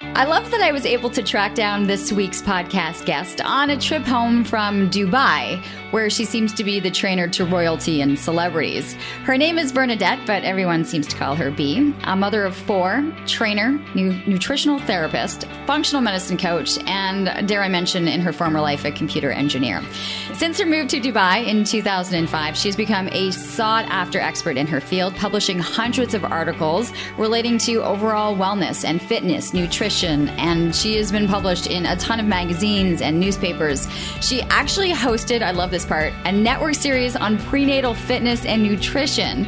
[0.00, 3.76] I love that I was able to track down this week's podcast guest on a
[3.76, 8.92] trip home from Dubai, where she seems to be the trainer to royalty and celebrities.
[9.24, 11.92] Her name is Bernadette, but everyone seems to call her B.
[12.04, 18.06] A mother of four, trainer, nu- nutritional therapist, functional medicine coach, and dare I mention,
[18.06, 19.82] in her former life, a computer engineer.
[20.34, 24.80] Since her move to Dubai in 2005, she's become a sought after expert in her
[24.80, 31.10] field, publishing hundreds of articles relating to overall wellness and fitness, nutrition and she has
[31.10, 33.88] been published in a ton of magazines and newspapers.
[34.20, 39.46] She actually hosted, I love this part, a network series on prenatal fitness and nutrition.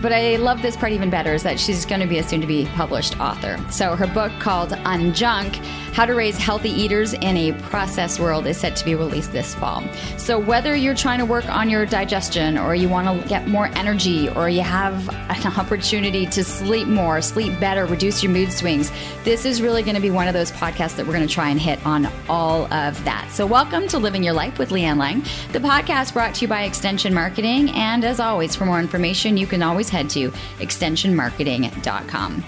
[0.00, 2.40] But I love this part even better is that she's going to be a soon
[2.40, 3.58] to be published author.
[3.70, 8.56] So her book called Unjunk How to Raise Healthy Eaters in a Processed World is
[8.56, 9.82] set to be released this fall.
[10.18, 13.66] So whether you're trying to work on your digestion or you want to get more
[13.74, 18.92] energy or you have an opportunity to sleep more, sleep better, reduce your mood swings,
[19.24, 21.50] this is really going to be one of those podcasts that we're going to try
[21.50, 23.28] and hit on all of that.
[23.32, 26.62] So welcome to Living Your Life with Leanne Lang, the podcast brought to you by
[26.62, 27.68] Extension Marketing.
[27.70, 30.30] And as always, for more information, you can always head to
[30.60, 32.44] extensionmarketing.com.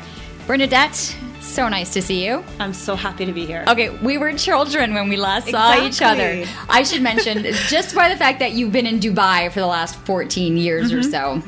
[0.47, 2.45] Bernadette, so nice to see you.
[2.59, 3.65] I'm so happy to be here.
[3.69, 6.45] Okay, we were children when we last saw each other.
[6.69, 9.97] I should mention, just by the fact that you've been in Dubai for the last
[10.07, 11.11] 14 years or mm-hmm.
[11.11, 11.43] so,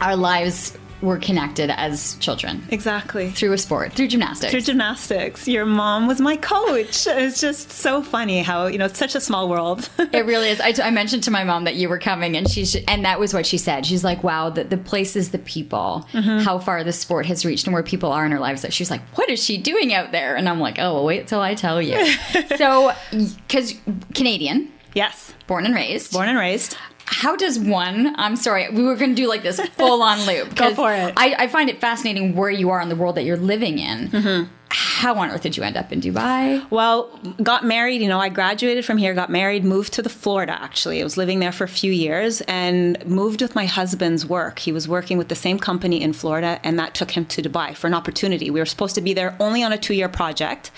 [0.00, 3.30] our lives were connected as children Exactly.
[3.30, 4.50] through a sport, through gymnastics.
[4.52, 5.46] Through gymnastics.
[5.48, 7.06] Your mom was my coach.
[7.06, 9.88] It's just so funny how, you know, it's such a small world.
[10.12, 10.60] It really is.
[10.60, 13.18] I, I mentioned to my mom that you were coming, and she sh- and that
[13.18, 13.86] was what she said.
[13.86, 16.40] She's like, "Wow, the, the places, the people, mm-hmm.
[16.40, 18.90] how far the sport has reached, and where people are in her lives." That she's
[18.90, 21.54] like, "What is she doing out there?" And I'm like, "Oh, well, wait till I
[21.54, 22.04] tell you."
[22.58, 23.74] so, because
[24.14, 25.32] Canadian, yes.
[25.46, 26.76] born and raised, Born and raised.
[27.04, 28.14] How does one?
[28.18, 30.54] I'm sorry, we were going to do like this full on loop.
[30.56, 31.14] go for it.
[31.16, 34.08] I, I find it fascinating where you are in the world that you're living in.
[34.08, 34.52] Mm-hmm.
[34.74, 36.64] How on earth did you end up in Dubai?
[36.70, 37.10] Well,
[37.42, 41.00] got married, you know, I graduated from here, got married, moved to the Florida actually.
[41.00, 44.60] I was living there for a few years and moved with my husband's work.
[44.60, 47.76] He was working with the same company in Florida and that took him to Dubai
[47.76, 48.50] for an opportunity.
[48.50, 50.70] We were supposed to be there only on a 2-year project.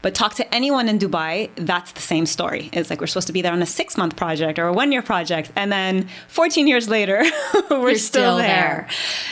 [0.00, 2.70] But talk to anyone in Dubai, that's the same story.
[2.72, 5.50] It's like we're supposed to be there on a 6-month project or a 1-year project
[5.56, 7.24] and then 14 years later
[7.70, 8.46] we're You're still, still there.
[8.46, 8.88] there.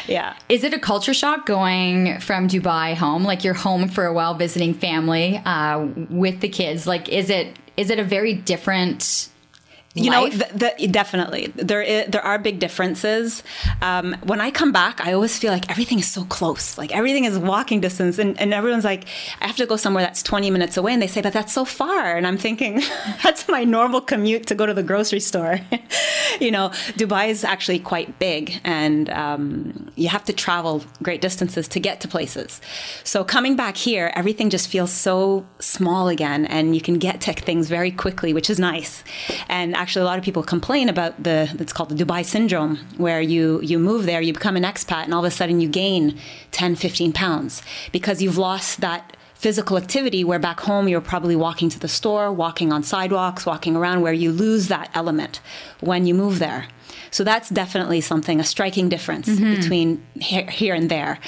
[0.09, 0.37] Yeah.
[0.49, 3.23] Is it a culture shock going from Dubai home?
[3.25, 6.87] Like you're home for a while visiting family uh, with the kids.
[6.87, 9.29] Like, is it is it a very different?
[10.05, 10.39] You know life?
[10.39, 11.53] the, the, definitely.
[11.55, 13.43] There is, there are big differences.
[13.83, 16.79] Um, when i come back i always feel like everything is so close.
[16.79, 19.05] Like everything is walking distance and, and everyone's like
[19.41, 21.65] i have to go somewhere that's 20 minutes away and they say but that's so
[21.65, 22.17] far.
[22.17, 22.81] And i'm thinking
[23.23, 25.61] that's my normal commute to go to the grocery store.
[26.41, 26.69] You know
[27.01, 32.01] dubai is actually quite big and um, you have to travel great distances to get
[32.03, 32.61] to places.
[33.03, 37.33] So coming back here everything just feels so small again and you can get to
[37.33, 39.03] things very quickly which is nice.
[39.49, 43.21] And actually a lot of people complain about the it's called the dubai syndrome where
[43.21, 46.19] you you move there you become an expat and all of a sudden you gain
[46.53, 47.63] 10 15 pounds
[47.93, 52.33] because you've lost that physical activity where back home you're probably walking to the store
[52.33, 55.41] walking on sidewalks walking around where you lose that element
[55.81, 56.67] when you move there
[57.11, 61.19] so that's definitely something, a striking difference between here, here and there.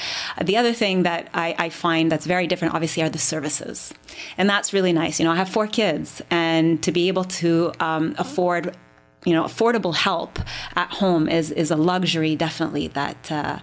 [0.43, 3.93] The other thing that I, I find that's very different, obviously, are the services.
[4.37, 5.19] And that's really nice.
[5.19, 8.77] You know, I have four kids, and to be able to um, afford
[9.27, 10.39] you know, affordable help
[10.77, 13.59] at home is is a luxury, definitely that uh,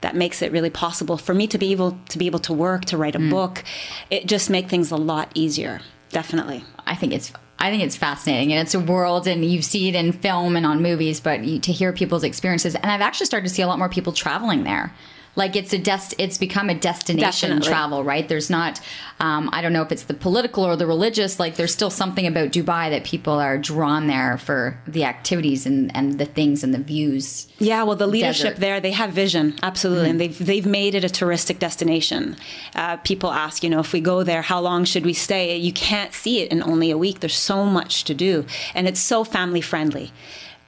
[0.00, 2.84] that makes it really possible for me to be able to be able to work,
[2.86, 3.30] to write a mm.
[3.30, 3.64] book.
[4.10, 5.80] It just make things a lot easier,
[6.10, 6.64] definitely.
[6.86, 9.94] I think it's I think it's fascinating, and it's a world, and you see it
[9.94, 13.48] in film and on movies, but you, to hear people's experiences, and I've actually started
[13.48, 14.94] to see a lot more people traveling there.
[15.36, 17.68] Like it's a dest it's become a destination Definitely.
[17.68, 18.80] travel right there's not
[19.20, 22.26] um, i don't know if it's the political or the religious like there's still something
[22.26, 26.74] about dubai that people are drawn there for the activities and and the things and
[26.74, 28.52] the views Yeah, well, the leadership Desert.
[28.54, 28.60] Mm-hmm.
[28.60, 32.36] there, they have vision, absolutely, and they've they've made it a touristic destination.
[32.74, 35.56] Uh, people ask, you know, if we go there, how long should we stay?
[35.56, 37.20] You can't see it in only a week.
[37.20, 38.32] There's so much to do,
[38.74, 40.10] and it's so family friendly.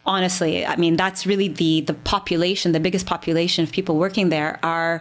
[0.04, 2.72] Honestly, I mean, that's really the the population.
[2.72, 5.00] The biggest population of people working there are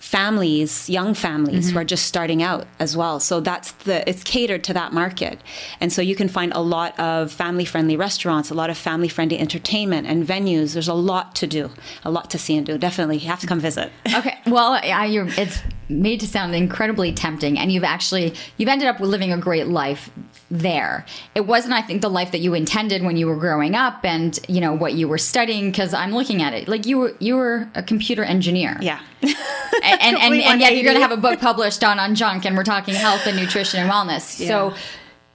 [0.00, 1.78] families, young families who mm-hmm.
[1.78, 3.20] are just starting out as well.
[3.20, 5.40] So that's the it's catered to that market,
[5.80, 9.08] and so you can find a lot of family friendly restaurants, a lot of family
[9.08, 10.72] friendly entertainment and venues.
[10.72, 11.70] There's a lot to do,
[12.04, 12.76] a lot to see and do.
[12.76, 13.92] Definitely, you have to come visit.
[14.14, 18.88] okay well I, you're, it's made to sound incredibly tempting and you've actually you've ended
[18.88, 20.10] up living a great life
[20.50, 21.04] there.
[21.34, 24.38] It wasn't i think the life that you intended when you were growing up and
[24.48, 27.36] you know what you were studying because i'm looking at it like you were you
[27.36, 28.76] were a computer engineer.
[28.80, 29.00] Yeah.
[29.22, 29.34] and
[29.82, 32.56] and, and, and yet you're going to have a book published on on junk and
[32.56, 34.22] we're talking health and nutrition and wellness.
[34.22, 34.74] So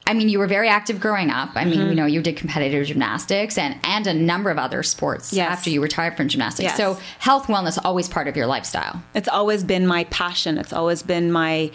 [0.07, 1.49] I mean, you were very active growing up.
[1.55, 1.89] I mean, Mm-hmm.
[1.89, 5.49] you know, you did competitive gymnastics and, and a number of other sports Yes.
[5.51, 6.63] after you retired from gymnastics.
[6.65, 6.77] Yes.
[6.77, 9.01] So, health, wellness, always part of your lifestyle.
[9.15, 10.59] It's always been my passion.
[10.59, 11.71] It's always been my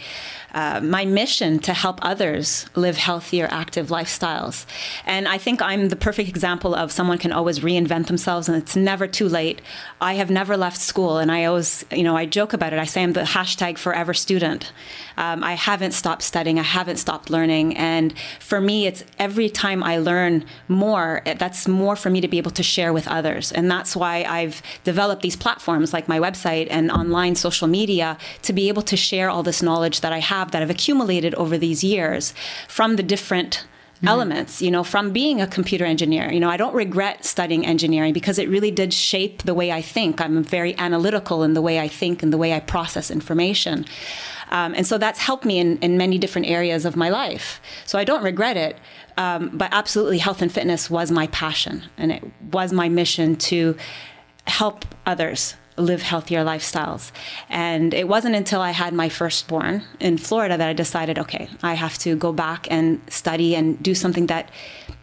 [0.54, 4.66] uh, my mission to help others live healthier, active lifestyles.
[5.06, 8.76] And I think I'm the perfect example of someone can always reinvent themselves, and it's
[8.76, 9.60] never too late.
[10.00, 12.78] I have never left school, and I always, you know, I joke about it.
[12.78, 14.72] I say I'm the hashtag forever student.
[15.16, 16.58] Um, I haven't stopped studying.
[16.58, 21.22] I haven't stopped learning, and for me, it's every time I learn more.
[21.24, 24.62] That's more for me to be able to share with others, and that's why I've
[24.84, 29.28] developed these platforms like my website and online social media to be able to share
[29.28, 32.34] all this knowledge that I have that I've accumulated over these years
[32.68, 33.64] from the different
[34.06, 36.32] elements you know from being a computer engineer.
[36.32, 39.82] You know i don't regret studying engineering because it really did shape the way i
[39.82, 40.20] think.
[40.20, 43.84] I'm very analytical in the way i think and the way i process information.
[44.50, 47.60] Um, and so that's helped me in, in many different areas of my life.
[47.84, 48.76] So i don't regret it
[49.16, 53.76] um, but absolutely health and fitness was my passion and it was my mission to
[54.46, 57.10] help others live healthier lifestyles.
[57.48, 61.74] And it wasn't until I had my firstborn in Florida that I decided, okay, I
[61.74, 64.50] have to go back and study and do something that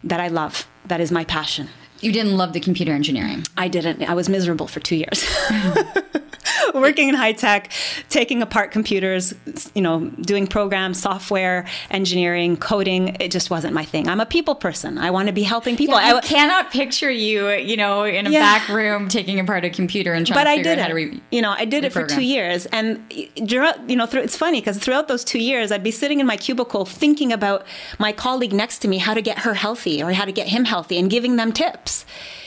[0.04, 1.68] that I love, that is my passion.
[2.00, 3.44] You didn't love the computer engineering.
[3.56, 4.02] I didn't.
[4.08, 5.24] I was miserable for two years.
[6.74, 7.72] Working in high tech,
[8.08, 9.34] taking apart computers,
[9.74, 14.06] you know, doing programs, software, engineering, coding, it just wasn't my thing.
[14.06, 14.98] I'm a people person.
[14.98, 15.94] I want to be helping people.
[15.96, 18.40] I I, cannot picture you, you know, in a Yeah.
[18.40, 20.96] back room taking apart a computer and trying but to I figure did out how
[20.96, 21.00] it.
[21.06, 24.36] to re- you know, I did it for two years, and you know, through, it's
[24.36, 27.66] funny because throughout those two years, I'd be sitting in my cubicle thinking about
[27.98, 30.64] my colleague next to me, how to get her healthy or how to get him
[30.64, 31.87] healthy, and giving them tips.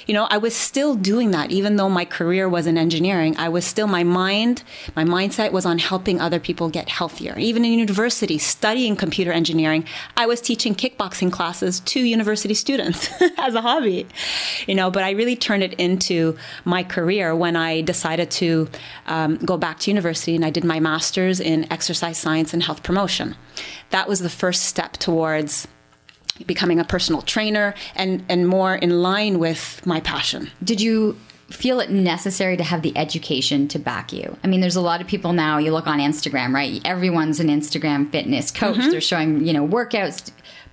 [0.08, 3.38] You know, I was still doing that, even though my career was in engineering.
[3.38, 4.64] I was still my mind,
[4.96, 7.38] my mindset was on helping other people get healthier.
[7.38, 9.86] Even in university, studying computer engineering,
[10.18, 14.08] I was teaching kickboxing classes to university students as a hobby.
[14.68, 18.70] You know, but I really turned it into my career when I decided to
[19.08, 22.84] um, go back to university and I did my master's in exercise science and health
[22.84, 23.36] promotion.
[23.92, 25.68] That was the first step towards
[26.48, 30.50] becoming a personal trainer and, and more in line with my passion.
[30.64, 31.18] Did you
[31.50, 34.38] feel it necessary to have the education to back you?
[34.44, 36.82] I mean, there's a lot of people now, you look on Instagram, right?
[36.86, 38.78] Everyone's an Instagram fitness coach.
[38.78, 38.90] Mm-hmm.
[38.90, 40.32] They're showing, you know, workouts.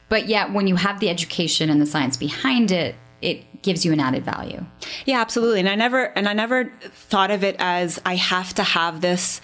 [0.08, 3.92] But yet, when you have the education and the science behind it, it gives you
[3.92, 4.64] an added value.
[5.04, 5.60] Yeah, absolutely.
[5.60, 9.40] And I never and I never thought of it as I have to have this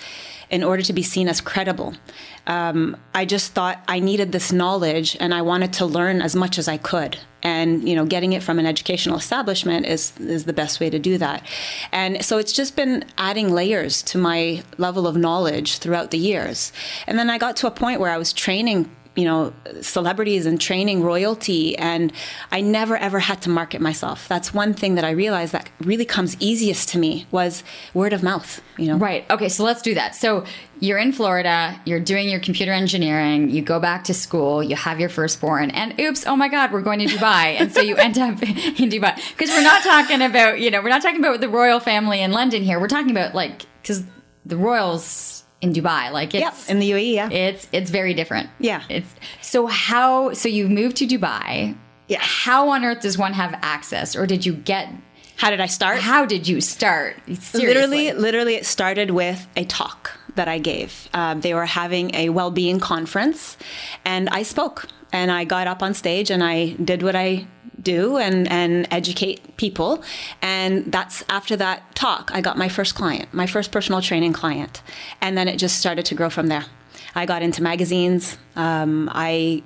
[0.50, 1.94] in order to be seen as credible.
[2.46, 6.58] Um, I just thought I needed this knowledge and I wanted to learn as much
[6.58, 7.18] as I could.
[7.42, 10.98] And you know, getting it from an educational establishment is is the best way to
[10.98, 11.46] do that.
[11.92, 16.72] And so it's just been adding layers to my level of knowledge throughout the years.
[17.06, 20.60] And then I got to a point where I was training you know celebrities and
[20.60, 22.12] training royalty and
[22.50, 26.04] i never ever had to market myself that's one thing that i realized that really
[26.04, 29.30] comes easiest to me was word of mouth you know Right.
[29.30, 29.50] Okay.
[29.50, 30.14] So let's do that.
[30.14, 30.46] So
[30.80, 34.98] you're in Florida, you're doing your computer engineering, you go back to school, you have
[34.98, 37.60] your firstborn, and oops, oh my God, we're going to Dubai.
[37.60, 39.14] and so you end up in Dubai.
[39.36, 42.32] Because we're not talking about, you know, we're not talking about the royal family in
[42.32, 42.80] London here.
[42.80, 44.04] We're talking about like, because
[44.46, 46.68] the royals in Dubai, like it's.
[46.72, 48.46] in the uae yeah it's it's very different.
[48.70, 48.82] Yeah.
[48.96, 49.12] It's
[49.52, 51.76] so how so you've moved to Dubai.
[52.12, 52.18] Yeah.
[52.20, 54.86] How on earth does one have access, or did you get?
[55.36, 57.16] how did i start How did you start?
[57.26, 57.66] Seriously.
[57.66, 62.28] literally literally it started with a talk that i gave um, they were having a
[62.28, 63.56] well-being conference
[64.04, 66.56] and i spoke and i got up on stage and i
[66.90, 67.46] did what i
[67.84, 70.02] do and, and educate people.
[70.42, 74.82] And that's after that talk, I got my first client, my first personal training client.
[75.20, 76.64] And then it just started to grow from there.
[77.14, 78.36] I got into magazines.
[78.56, 79.62] Um, I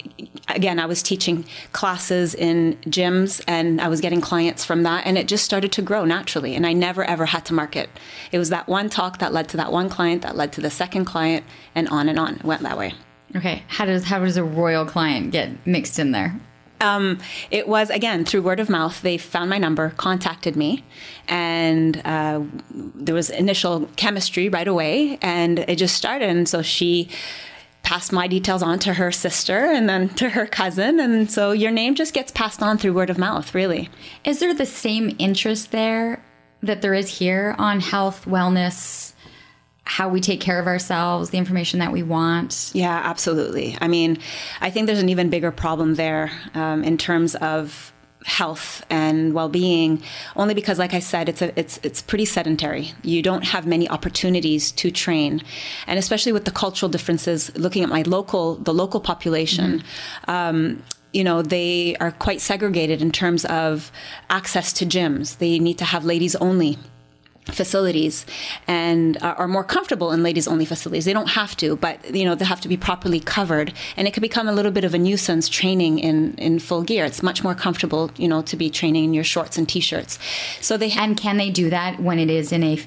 [0.49, 5.17] again, I was teaching classes in gyms, and I was getting clients from that, and
[5.17, 6.55] it just started to grow naturally.
[6.55, 7.89] And I never ever had to market.
[8.33, 10.71] It was that one talk that led to that one client, that led to the
[10.71, 11.45] second client,
[11.75, 12.37] and on and on.
[12.37, 12.93] It went that way.
[13.37, 16.39] Okay, how does how does a royal client get mixed in there?
[16.81, 17.19] Um,
[17.51, 19.01] it was again through word of mouth.
[19.03, 20.85] They found my number, contacted me,
[21.27, 26.29] and uh, there was initial chemistry right away, and it just started.
[26.29, 27.09] And so she
[27.83, 31.71] passed my details on to her sister and then to her cousin and so your
[31.71, 33.89] name just gets passed on through word of mouth really
[34.25, 36.23] is there the same interest there
[36.63, 39.15] that there is here on health wellness
[39.88, 42.71] how we take care of ourselves, the information that we want.
[42.75, 43.75] Yeah, absolutely.
[43.80, 44.18] I mean,
[44.61, 47.92] I think there's an even bigger problem there um, in terms of
[48.26, 50.02] health and well-being
[50.35, 53.88] only because like i said it's a it's it's pretty sedentary you don't have many
[53.88, 55.40] opportunities to train
[55.87, 60.30] and especially with the cultural differences looking at my local the local population mm-hmm.
[60.30, 63.92] um, you know they are quite segregated in terms of
[64.30, 66.76] access to gyms they need to have ladies only
[67.50, 68.26] facilities
[68.67, 71.05] and are more comfortable in ladies only facilities.
[71.05, 73.73] They don't have to but you know they have to be properly covered.
[73.97, 77.05] And it can become a little bit of a nuisance training in in full gear.
[77.05, 80.19] It's much more comfortable you know to be training in your shorts and t-shirts.
[80.61, 82.78] So they and can they do that when it is in a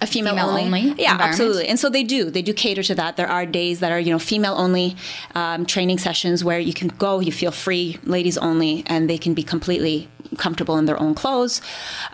[0.00, 0.64] a female, female only.
[0.64, 1.02] only.
[1.02, 3.92] yeah absolutely and so they do they do cater to that there are days that
[3.92, 4.96] are you know female only
[5.34, 9.32] um, training sessions where you can go you feel free ladies only and they can
[9.32, 11.60] be completely comfortable in their own clothes.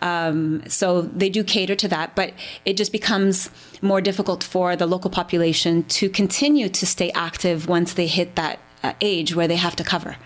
[0.01, 2.33] Um, so they do cater to that, but
[2.65, 7.95] it just becomes more difficult for the local population to continue to stay active once
[7.95, 10.17] they hit that uh, age where they have to cover.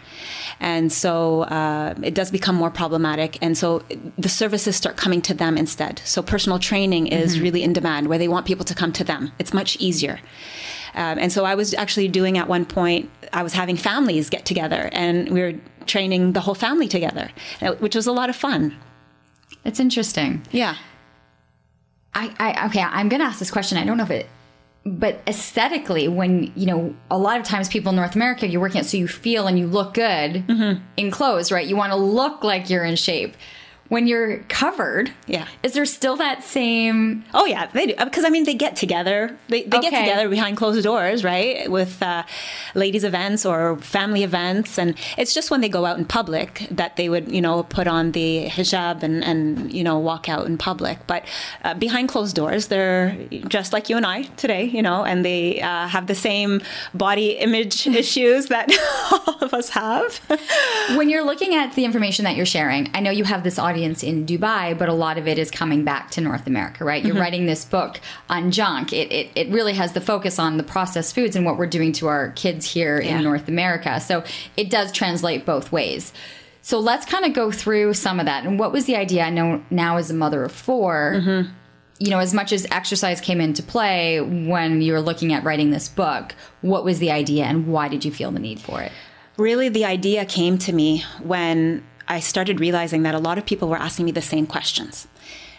[0.58, 3.38] And so uh, it does become more problematic.
[3.42, 3.82] And so
[4.16, 6.00] the services start coming to them instead.
[6.04, 7.42] So personal training is mm-hmm.
[7.42, 9.32] really in demand where they want people to come to them.
[9.38, 10.18] It's much easier.
[10.94, 14.46] Um, and so I was actually doing at one point, I was having families get
[14.46, 15.52] together and we were
[15.84, 18.75] training the whole family together, uh, which was a lot of fun.
[19.64, 20.42] It's interesting.
[20.52, 20.76] Yeah.
[22.14, 23.76] I, I okay, I'm going to ask this question.
[23.76, 24.26] I don't know if it
[24.87, 28.81] but aesthetically when you know a lot of times people in north america you're working
[28.81, 30.81] at so you feel and you look good mm-hmm.
[30.97, 33.35] in clothes right you want to look like you're in shape
[33.88, 37.25] when you're covered, yeah, is there still that same?
[37.35, 39.37] Oh yeah, they do because I mean they get together.
[39.49, 39.90] They, they okay.
[39.90, 42.25] get together behind closed doors, right, with uh,
[42.75, 46.97] ladies' events or family events, and it's just when they go out in public that
[46.97, 50.59] they would you know put on the hijab and and you know walk out in
[50.59, 50.99] public.
[51.07, 51.25] But
[51.62, 53.16] uh, behind closed doors, they're
[53.47, 56.61] just like you and I today, you know, and they uh, have the same
[56.93, 58.69] body image issues that
[59.12, 60.21] all of us have.
[60.97, 63.75] when you're looking at the information that you're sharing, I know you have this audience
[63.76, 67.04] audience in Dubai, but a lot of it is coming back to North America, right?
[67.04, 67.21] You're mm-hmm.
[67.21, 68.90] writing this book on junk.
[68.95, 71.92] It, it, it, really has the focus on the processed foods and what we're doing
[71.92, 73.18] to our kids here yeah.
[73.18, 74.00] in North America.
[74.00, 74.25] So
[74.56, 76.14] it does translate both ways.
[76.62, 78.47] So let's kind of go through some of that.
[78.47, 79.25] And what was the idea?
[79.25, 81.50] I know now as a mother of 4 mm-hmm.
[81.99, 85.71] you know, as much as exercise came into play when you were looking at writing
[85.71, 88.92] this book, what was the idea and why did you feel the need for it?
[89.37, 93.68] Really, the idea came to me when I started realizing that a lot of people
[93.68, 95.08] were asking me the same questions.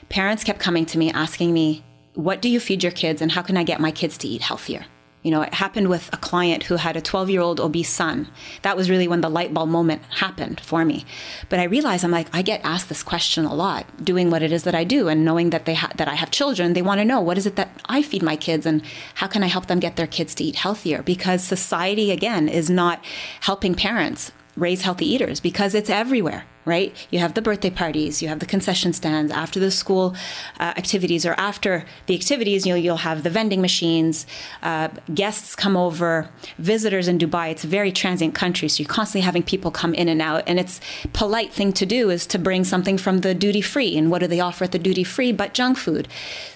[0.09, 3.41] Parents kept coming to me asking me, What do you feed your kids, and how
[3.41, 4.85] can I get my kids to eat healthier?
[5.23, 8.29] You know, it happened with a client who had a 12 year old obese son.
[8.61, 11.05] That was really when the light bulb moment happened for me.
[11.49, 14.53] But I realized I'm like, I get asked this question a lot, doing what it
[14.53, 16.71] is that I do, and knowing that they ha- that I have children.
[16.71, 18.81] They want to know what is it that I feed my kids, and
[19.15, 21.01] how can I help them get their kids to eat healthier?
[21.01, 23.03] Because society again is not
[23.41, 26.93] helping parents raise healthy eaters because it's everywhere right?
[27.11, 30.15] You have the birthday parties you have the concession stands after the school
[30.59, 34.27] uh, activities or after the activities you know you'll have the vending machines
[34.63, 39.21] uh, guests come over visitors in dubai it's a very transient country so you're constantly
[39.21, 40.81] having people come in and out and it's
[41.13, 44.27] polite thing to do is to bring something from the duty free and what do
[44.27, 46.07] they offer at the duty free but junk food?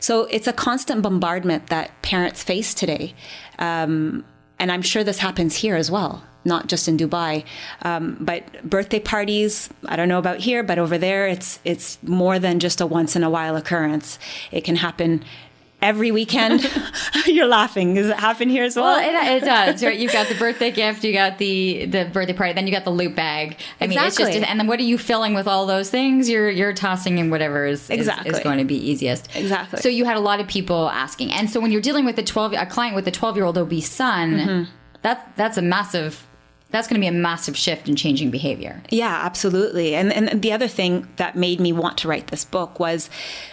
[0.01, 3.15] So it's a constant bombardment that parents face today
[3.59, 4.25] um,
[4.59, 7.43] and i'm sure this happens here as well not just in Dubai.
[7.83, 12.39] Um, but birthday parties, I don't know about here, but over there, it's it's more
[12.39, 14.19] than just a once in a while occurrence.
[14.51, 15.23] It can happen
[15.81, 16.69] every weekend.
[17.25, 17.95] You're laughing.
[17.95, 18.85] Does it happen here as well?
[18.85, 19.83] Well, it, it, does.
[19.83, 19.97] Right?
[19.97, 22.91] You've got the birthday gift, you got the the birthday party, then you got the
[22.91, 23.57] loot bag.
[23.79, 23.95] I exactly.
[23.95, 26.29] mean, it's just and then what are you filling with all those things?
[26.29, 28.31] You're you're tossing in whatever is, exactly.
[28.31, 29.35] is, is going to be easiest.
[29.35, 29.81] Exactly.
[29.81, 32.23] So you had a lot of people asking, and so when you're dealing with a
[32.23, 34.71] twelve a client with a twelve year old obese son, mm-hmm.
[35.01, 36.27] that that's a massive
[36.71, 38.81] that's going to be a massive shift in changing behavior.
[38.89, 39.95] Yeah, absolutely.
[39.95, 43.09] And and the other thing that made me want to write this book was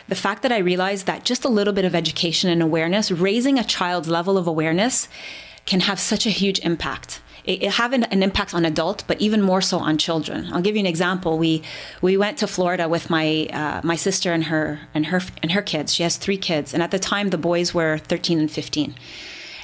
[0.08, 3.58] the fact that I realized that just a little bit of education and awareness, raising
[3.58, 5.08] a child's level of awareness
[5.66, 9.40] can have such a huge impact it, have an, an, impact on adults, but even
[9.40, 10.48] more so on children.
[10.52, 11.38] I'll give you an example.
[11.38, 11.62] We
[12.02, 15.62] we went to Florida with my uh, my sister and her and her and her
[15.62, 15.94] kids.
[15.94, 18.94] She has three kids, and at the time the boys were 13 and 15.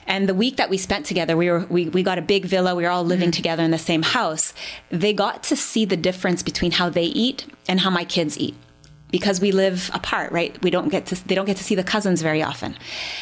[0.06, 2.74] And the week that we spent together, we were we, we got a big villa.
[2.74, 3.36] We were all living mm-hmm.
[3.36, 4.52] together in the same house.
[4.90, 8.54] They got to see the difference between how they eat and how my kids eat
[9.14, 10.60] because we live apart, right?
[10.60, 12.76] We don't get to they don't get to see the cousins very often,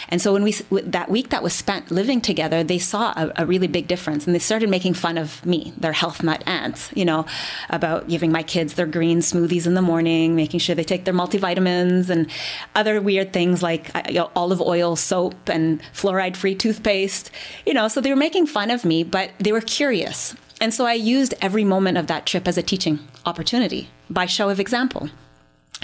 [0.08, 3.44] and so when we that week that was spent living together, they saw a, a,
[3.44, 7.04] really big difference, and they started making fun of me, their health nut aunts, you
[7.04, 7.26] know,
[7.68, 11.12] about giving my kids their green smoothies in the morning, making sure they take their
[11.12, 12.30] multivitamins and
[12.74, 17.30] other weird things like uh, you know, olive oil soap and fluoride free toothpaste,
[17.66, 17.86] you know.
[17.88, 20.34] So they were making fun of me, but they were curious.
[20.58, 24.48] And so I used every moment of that trip as a teaching opportunity by show
[24.48, 25.10] of example.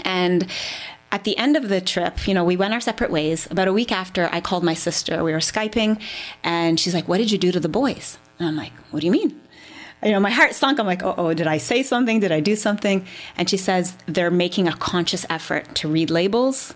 [0.04, 0.46] And
[1.10, 3.50] at the end of the trip, you know, we went our separate ways.
[3.50, 5.24] About a week after, I called my sister.
[5.24, 6.00] We were Skyping,
[6.42, 8.18] and she's like, What did you do to the boys?
[8.38, 9.40] And I'm like, What do you mean?
[10.02, 10.78] You know, my heart sunk.
[10.78, 12.20] I'm like, Oh, oh, did I say something?
[12.20, 13.06] Did I do something?
[13.36, 16.74] And she says, They're making a conscious effort to read labels.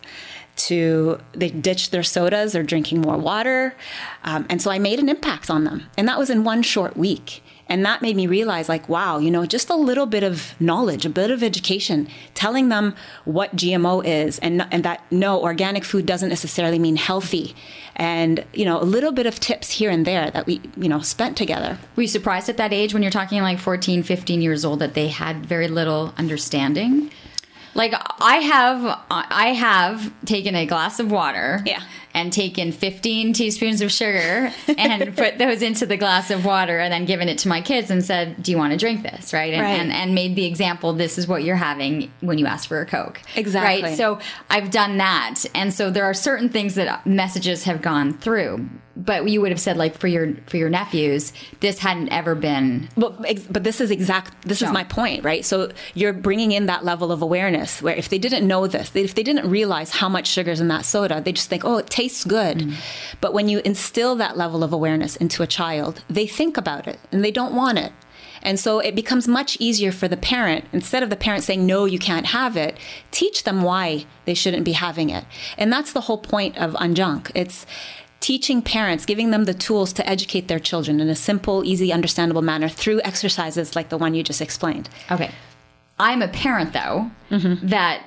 [0.54, 3.74] To they ditch their sodas, they're drinking more water,
[4.22, 6.94] um, and so I made an impact on them, and that was in one short
[6.94, 7.42] week.
[7.72, 11.06] And that made me realize, like, wow, you know, just a little bit of knowledge,
[11.06, 16.04] a bit of education, telling them what GMO is and, and that no, organic food
[16.04, 17.56] doesn't necessarily mean healthy.
[17.96, 21.00] And, you know, a little bit of tips here and there that we, you know,
[21.00, 21.78] spent together.
[21.96, 24.92] Were you surprised at that age when you're talking like 14, 15 years old that
[24.92, 27.10] they had very little understanding?
[27.74, 31.62] Like I have, I have taken a glass of water.
[31.64, 31.82] Yeah
[32.14, 36.92] and taken 15 teaspoons of sugar and put those into the glass of water and
[36.92, 39.32] then given it to my kids and said, Do you want to drink this?
[39.32, 39.52] Right.
[39.52, 39.80] And, right.
[39.80, 42.86] and, and made the example this is what you're having when you ask for a
[42.86, 43.20] Coke.
[43.36, 43.82] Exactly.
[43.82, 43.96] Right.
[43.96, 44.18] So
[44.50, 45.44] I've done that.
[45.54, 49.60] And so there are certain things that messages have gone through but you would have
[49.60, 53.16] said like for your for your nephews this hadn't ever been well
[53.50, 54.68] but this is exact this shown.
[54.68, 58.18] is my point right so you're bringing in that level of awareness where if they
[58.18, 61.48] didn't know this if they didn't realize how much sugar's in that soda they just
[61.48, 62.74] think oh it tastes good mm.
[63.20, 66.98] but when you instill that level of awareness into a child they think about it
[67.10, 67.92] and they don't want it
[68.42, 71.84] and so it becomes much easier for the parent, instead of the parent saying, no,
[71.84, 72.76] you can't have it,
[73.10, 75.24] teach them why they shouldn't be having it.
[75.56, 77.30] And that's the whole point of Unjunk.
[77.34, 77.66] It's
[78.20, 82.42] teaching parents, giving them the tools to educate their children in a simple, easy, understandable
[82.42, 84.88] manner through exercises like the one you just explained.
[85.10, 85.30] Okay.
[85.98, 87.66] I'm a parent, though, mm-hmm.
[87.68, 88.04] that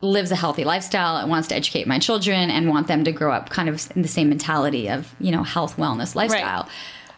[0.00, 3.32] lives a healthy lifestyle and wants to educate my children and want them to grow
[3.32, 6.62] up kind of in the same mentality of, you know, health, wellness, lifestyle.
[6.62, 6.72] Right.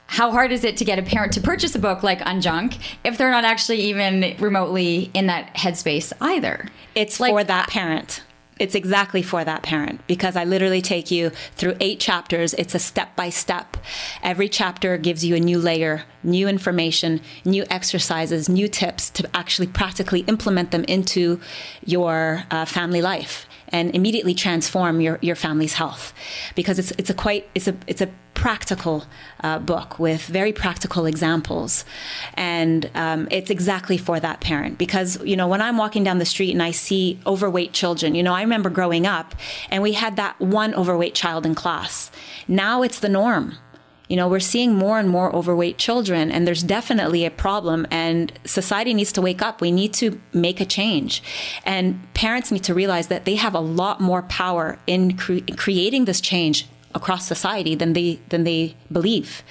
[0.06, 3.16] How hard is it to get a parent to purchase a book like Unjunk if
[3.16, 6.66] they're not actually even remotely in that headspace either?
[6.94, 8.22] It's like, for that parent
[8.60, 12.52] it's exactly for that parent because I literally take you through eight chapters.
[12.54, 13.78] It's a step by step.
[14.22, 19.66] Every chapter gives you a new layer, new information, new exercises, new tips to actually
[19.66, 21.40] practically implement them into
[21.84, 26.12] your uh, family life and immediately transform your, your family's health.
[26.54, 29.04] Because it's, it's a quite it's a it's a practical
[29.40, 31.84] uh, book with very practical examples.
[32.34, 34.78] And um, it's exactly for that parent.
[34.78, 38.22] Because you know when i'm walking down the street and i see overweight children you
[38.22, 39.34] know i remember growing up
[39.70, 42.10] and we had that one overweight child in class.
[42.48, 43.56] Now it's the norm
[44.10, 48.32] you know, we're seeing more and more overweight children, and there's definitely a problem, and
[48.44, 49.60] society needs to wake up.
[49.60, 51.22] We need to make a change.
[51.64, 56.06] And parents need to realize that they have a lot more power in cre- creating
[56.06, 59.44] this change across society than they than they believe.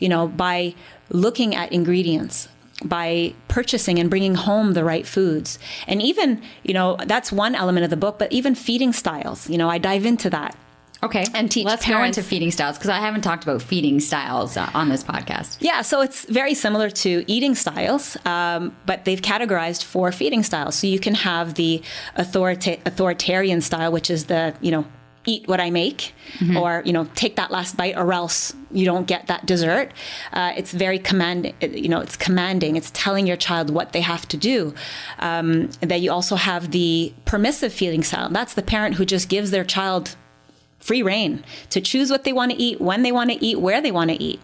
[0.00, 0.74] You know, by
[1.10, 2.48] looking at ingredients,
[2.82, 5.60] by purchasing and bringing home the right foods.
[5.86, 9.56] And even, you know, that's one element of the book, but even feeding styles, you
[9.56, 10.56] know, I dive into that.
[11.02, 11.24] Okay.
[11.34, 12.16] And teach Let's parents.
[12.16, 15.56] go into feeding styles because I haven't talked about feeding styles uh, on this podcast.
[15.60, 20.74] Yeah, so it's very similar to eating styles, um, but they've categorized four feeding styles.
[20.74, 21.82] So you can have the
[22.16, 24.84] authorita- authoritarian style, which is the, you know,
[25.26, 26.56] eat what I make, mm-hmm.
[26.56, 29.92] or you know, take that last bite, or else you don't get that dessert.
[30.32, 31.54] Uh, it's very commanding.
[31.60, 32.76] You know, it's commanding.
[32.76, 34.74] It's telling your child what they have to do.
[35.18, 38.30] Um, that you also have the permissive feeding style.
[38.30, 40.16] That's the parent who just gives their child
[40.80, 43.80] free reign to choose what they want to eat, when they want to eat, where
[43.80, 44.40] they want to eat.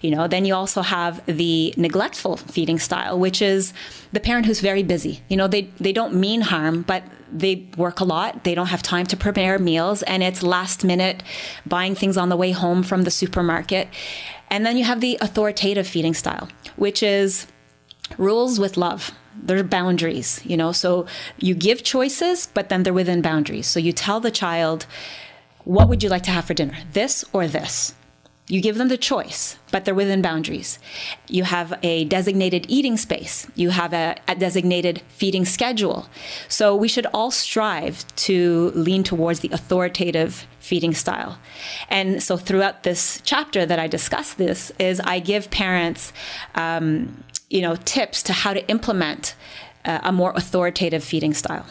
[0.00, 3.72] You know, then you also have the neglectful feeding style, which is
[4.12, 5.22] the parent who's very busy.
[5.28, 8.44] You know, they they don't mean harm, but they work a lot.
[8.44, 11.22] They don't have time to prepare meals and it's last minute
[11.66, 13.88] buying things on the way home from the supermarket.
[14.50, 17.46] And then you have the authoritative feeding style, which is
[18.16, 20.72] rules with love there are boundaries, you know.
[20.72, 21.06] So
[21.38, 23.66] you give choices, but then they're within boundaries.
[23.66, 24.86] So you tell the child,
[25.68, 26.78] what would you like to have for dinner?
[26.94, 27.94] This or this?
[28.46, 30.78] You give them the choice, but they're within boundaries.
[31.26, 33.46] You have a designated eating space.
[33.54, 36.08] You have a, a, designated feeding schedule.
[36.48, 41.38] So we should all strive to lean towards the authoritative feeding style.
[41.90, 46.14] And so throughout this chapter that I discuss this is I give parents,
[46.54, 49.34] um, you know, tips to how to implement
[49.84, 51.66] uh, a more authoritative feeding style.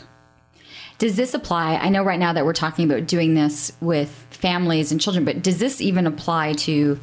[0.98, 1.76] Does this apply?
[1.76, 5.44] I know right now that we're talking about doing this with families and children, but
[5.44, 7.00] does this even apply to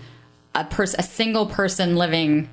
[0.54, 2.48] a person, a single person living,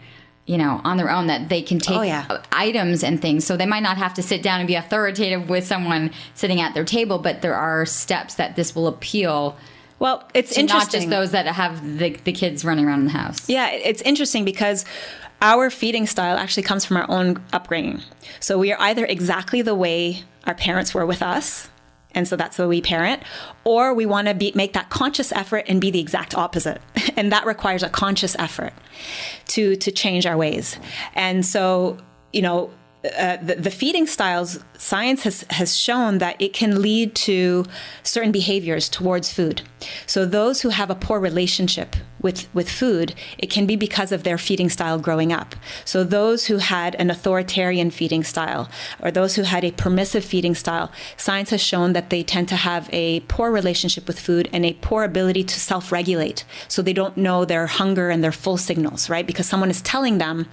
[0.45, 2.43] you know, on their own that they can take oh, yeah.
[2.51, 3.43] items and things?
[3.43, 6.75] So they might not have to sit down and be authoritative with someone sitting at
[6.75, 9.58] their table, but there are steps that this will appeal.
[9.97, 10.77] Well, it's interesting.
[10.77, 13.49] Not just those that have the, the kids running around in the house.
[13.49, 14.86] Yeah, it's interesting because
[15.41, 18.01] our feeding style actually comes from our own upbringing.
[18.39, 21.69] So we are either exactly the way our parents were with us,
[22.13, 23.23] and so that's the way we parent,
[23.63, 26.82] or we want to be make that conscious effort and be the exact opposite,
[27.15, 28.73] and that requires a conscious effort
[29.47, 30.77] to to change our ways.
[31.13, 31.97] And so,
[32.34, 32.71] you know,
[33.03, 37.65] uh, the, the, feeding styles, science has, has shown that it can lead to
[38.03, 39.63] certain behaviors towards food.
[40.05, 44.21] So, those who have a poor relationship with, with food, it can be because of
[44.21, 45.55] their feeding style growing up.
[45.83, 48.69] So, those who had an authoritarian feeding style
[49.01, 52.55] or those who had a permissive feeding style, science has shown that they tend to
[52.55, 56.45] have a poor relationship with food and a poor ability to self regulate.
[56.67, 59.25] So, they don't know their hunger and their full signals, right?
[59.25, 60.45] Because someone is telling them,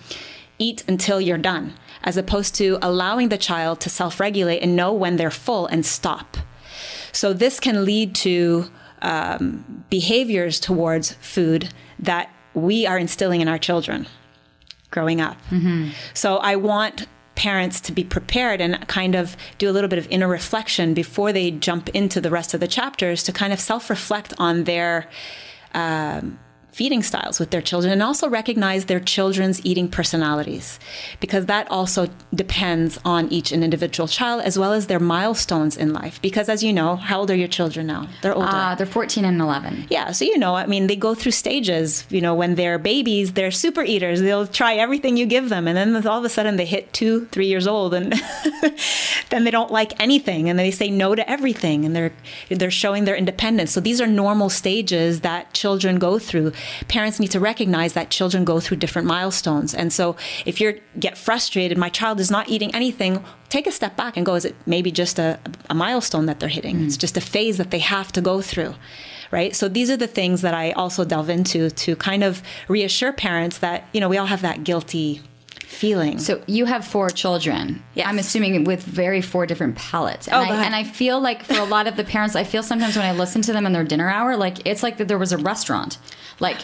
[0.58, 4.92] eat until you're done as opposed to allowing the child to self regulate and know
[4.92, 6.37] when they're full and stop.
[7.12, 8.70] So, this can lead to
[9.02, 14.06] um, behaviors towards food that we are instilling in our children
[14.90, 15.37] growing up.
[15.50, 15.90] Mm-hmm.
[16.14, 20.08] So, I want parents to be prepared and kind of do a little bit of
[20.11, 23.88] inner reflection before they jump into the rest of the chapters to kind of self
[23.90, 25.08] reflect on their.
[25.74, 26.38] Um,
[26.78, 30.78] feeding styles with their children and also recognize their children's eating personalities
[31.18, 36.22] because that also depends on each individual child as well as their milestones in life
[36.22, 38.06] because as you know how old are your children now?
[38.22, 38.46] They're older.
[38.48, 42.06] Uh, they're 14 and 11 yeah so you know i mean they go through stages
[42.10, 45.76] you know when they're babies they're super eaters they'll try everything you give them and
[45.76, 48.12] then all of a sudden they hit two three years old and
[49.30, 52.12] then they don't like anything and they say no to everything and they're
[52.48, 53.72] they're showing their independence.
[53.72, 56.52] So these are normal stages that children go through
[56.88, 59.74] parents need to recognize that children go through different milestones.
[59.74, 63.96] And so if you get frustrated, my child is not eating anything, take a step
[63.96, 65.38] back and go, is it maybe just a,
[65.70, 66.76] a milestone that they're hitting?
[66.76, 66.87] Mm.
[66.87, 68.74] It's just a phase that they have to go through
[69.31, 69.54] right?
[69.54, 73.59] So these are the things that I also delve into to kind of reassure parents
[73.59, 75.20] that, you know, we all have that guilty
[75.68, 76.18] feeling.
[76.18, 77.85] So you have four children.
[77.94, 78.07] Yes.
[78.09, 80.26] I'm assuming with very four different palates.
[80.26, 82.62] And, oh, I, and I feel like for a lot of the parents, I feel
[82.62, 85.18] sometimes when I listen to them in their dinner hour, like it's like that there
[85.18, 85.98] was a restaurant.
[86.40, 86.57] Like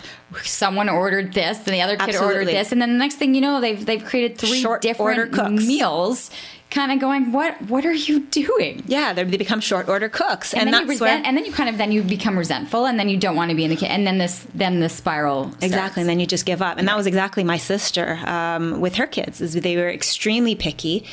[0.43, 2.35] someone ordered this, and the other kid Absolutely.
[2.35, 5.53] ordered this, and then the next thing you know, they've they've created three Short different
[5.53, 6.31] meals
[6.75, 8.83] kind of going, what what are you doing?
[8.87, 11.53] Yeah, they become short order cooks, and, and then you resent, where, and then you
[11.53, 13.77] kind of then you become resentful, and then you don't want to be in the
[13.77, 15.65] kitchen, and then this then the spiral starts.
[15.65, 18.97] exactly, and then you just give up, and that was exactly my sister um, with
[18.97, 19.41] her kids.
[19.41, 21.05] Is they were extremely picky.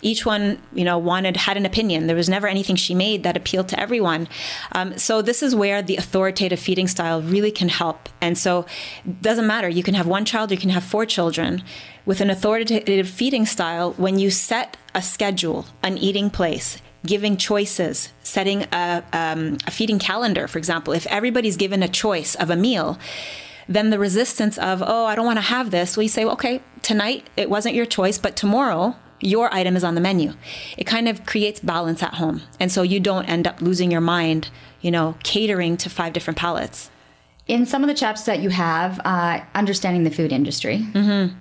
[0.00, 2.06] Each one, you know, wanted had an opinion.
[2.06, 4.26] There was never anything she made that appealed to everyone.
[4.72, 8.64] Um, so this is where the authoritative feeding style really can help, and so
[9.04, 9.68] it doesn't matter.
[9.68, 11.62] You can have one child, you can have four children
[12.04, 18.12] with an authoritative feeding style, when you set a schedule, an eating place, giving choices,
[18.22, 22.56] setting a, um, a feeding calendar, for example, if everybody's given a choice of a
[22.56, 22.98] meal,
[23.68, 26.60] then the resistance of, oh, I don't want to have this, we say, well, okay,
[26.82, 30.32] tonight it wasn't your choice, but tomorrow your item is on the menu.
[30.76, 32.42] It kind of creates balance at home.
[32.58, 36.38] And so you don't end up losing your mind, you know, catering to five different
[36.38, 36.90] palates.
[37.46, 40.78] In some of the chapters that you have, uh, understanding the food industry.
[40.78, 41.36] Mm-hmm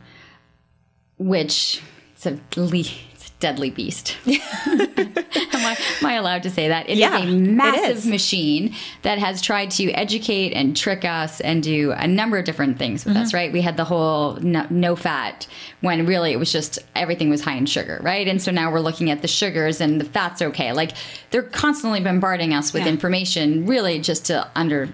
[1.20, 1.82] which
[2.14, 4.18] it's a, it's a deadly beast.
[4.26, 6.90] am, I, am, I, allowed to say that?
[6.90, 8.08] It yeah, is a massive is.
[8.08, 12.78] machine that has tried to educate and trick us and do a number of different
[12.78, 13.24] things with mm-hmm.
[13.24, 13.54] us, right?
[13.54, 15.48] We had the whole no, no, fat
[15.82, 18.28] when really it was just everything was high in sugar, right?
[18.28, 20.74] And so now we're looking at the sugars and the fat's okay.
[20.74, 20.92] Like
[21.32, 22.90] they're constantly bombarding us with yeah.
[22.90, 24.90] information really just to under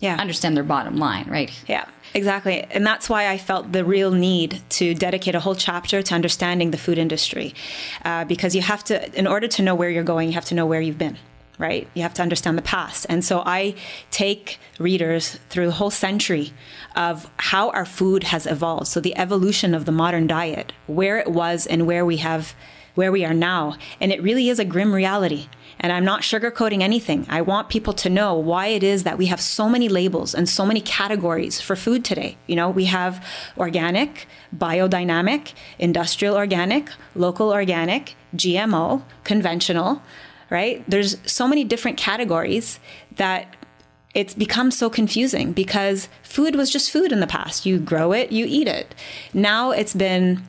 [0.00, 0.16] yeah.
[0.16, 1.50] understand their bottom line, right?
[1.66, 1.86] Yeah.
[2.16, 2.64] Exactly.
[2.70, 6.70] And that's why I felt the real need to dedicate a whole chapter to understanding
[6.70, 7.54] the food industry.
[8.06, 10.54] Uh, because you have to, in order to know where you're going, you have to
[10.54, 11.18] know where you've been
[11.58, 11.88] right?
[11.94, 13.06] You have to understand the past.
[13.08, 13.76] And so I
[14.10, 16.52] take readers through a whole century
[16.94, 18.88] of how our food has evolved.
[18.88, 22.54] So the evolution of the modern diet, where it was and where we have
[22.94, 23.76] where we are now.
[24.00, 25.48] And it really is a grim reality.
[25.78, 27.26] And I'm not sugarcoating anything.
[27.28, 30.48] I want people to know why it is that we have so many labels and
[30.48, 32.36] so many categories for food today.
[32.46, 33.24] You know, we have
[33.58, 40.02] organic, biodynamic, industrial organic, local organic, GMO, conventional,
[40.50, 40.82] right?
[40.88, 42.80] There's so many different categories
[43.16, 43.54] that
[44.14, 47.66] it's become so confusing because food was just food in the past.
[47.66, 48.94] You grow it, you eat it.
[49.34, 50.42] Now it's been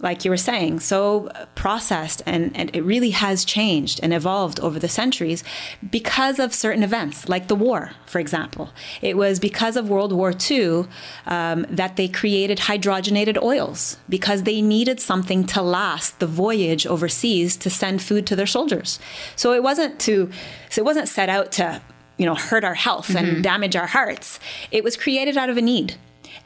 [0.00, 4.78] like you were saying, so processed and, and it really has changed and evolved over
[4.78, 5.44] the centuries
[5.90, 8.70] because of certain events, like the war, for example.
[9.02, 10.86] It was because of World War II
[11.26, 17.56] um, that they created hydrogenated oils because they needed something to last the voyage overseas
[17.58, 18.98] to send food to their soldiers.
[19.36, 20.30] So it wasn't to,
[20.70, 21.82] so it wasn't set out to,
[22.16, 23.18] you know, hurt our health mm-hmm.
[23.18, 24.40] and damage our hearts.
[24.70, 25.96] It was created out of a need.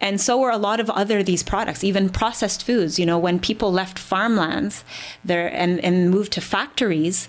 [0.00, 2.98] And so were a lot of other these products, even processed foods.
[2.98, 4.84] You know, when people left farmlands
[5.24, 7.28] there and, and moved to factories,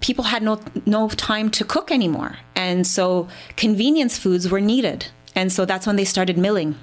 [0.00, 2.38] people had no no time to cook anymore.
[2.54, 5.06] And so convenience foods were needed.
[5.34, 6.76] And so that's when they started milling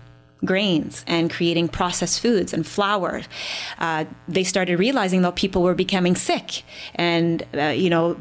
[0.44, 3.22] grains and creating processed foods and flour.
[3.80, 6.64] Uh, they started realizing that people were becoming sick,
[6.96, 8.18] and uh, you know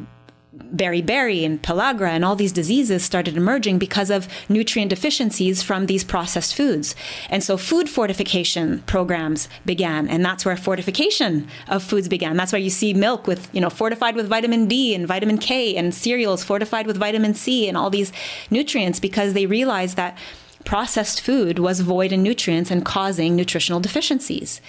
[0.75, 6.05] beriberi and pellagra and all these diseases started emerging because of nutrient deficiencies from these
[6.05, 6.95] processed foods.
[7.31, 12.37] And so food fortification programs began, and that's where fortification of foods began.
[12.37, 15.77] That's why you see milk with, you know, fortified with vitamin D and vitamin K
[15.77, 18.13] and cereals fortified with vitamin C and all these
[18.51, 20.19] nutrients because they realized that
[20.65, 24.61] processed food was void in nutrients and causing nutritional deficiencies.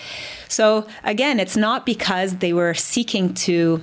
[0.50, 3.82] So again, it's not because they were seeking to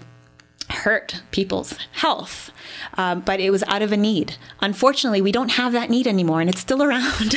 [0.73, 2.51] hurt people's health,
[2.95, 4.37] um, but it was out of a need.
[4.61, 7.37] Unfortunately, we don't have that need anymore, and it's still around.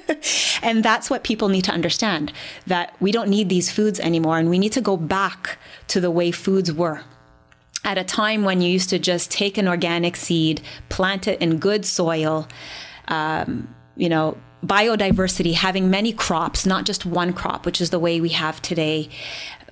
[0.62, 2.32] and that's what people need to understand
[2.66, 5.58] that we don't need these foods anymore, and we need to go back
[5.88, 7.02] to the way foods were.
[7.84, 11.58] At a time when you used to just take an organic seed, plant it in
[11.58, 12.48] good soil,
[13.08, 18.20] um, you know, biodiversity, having many crops, not just one crop, which is the way
[18.20, 19.08] we have today,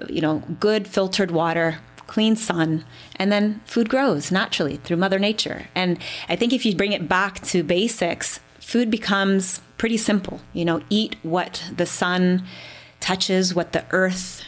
[0.08, 2.84] you know, good filtered water, clean sun,
[3.16, 5.68] and then food grows naturally through Mother Nature.
[5.74, 10.40] And I think if you bring it back to basics, food becomes pretty simple.
[10.52, 12.44] You know, eat what the sun
[13.00, 14.42] touches, what the earth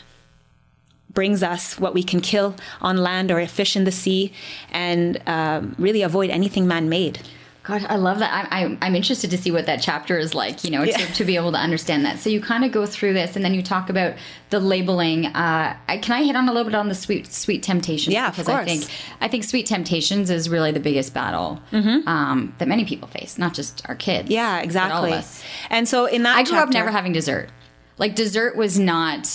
[1.12, 4.33] brings us, what we can kill on land or fish in the sea,
[4.71, 7.21] and um, really avoid anything man made.
[7.66, 8.48] God, I love that.
[8.52, 10.98] I'm, I'm, interested to see what that chapter is like, you know, yeah.
[10.98, 12.20] to, to, be able to understand that.
[12.20, 14.14] So you kind of go through this and then you talk about
[14.50, 15.26] the labeling.
[15.26, 18.14] Uh, I, can I hit on a little bit on the sweet, sweet temptations?
[18.14, 18.85] Yeah, because I think,
[19.20, 22.07] I think sweet temptations is really the biggest battle mm-hmm.
[22.09, 24.31] um, that many people face, not just our kids.
[24.31, 25.20] Yeah, exactly.
[25.68, 27.50] And so in that, I grew chapter, up never having dessert.
[27.98, 29.29] Like dessert was not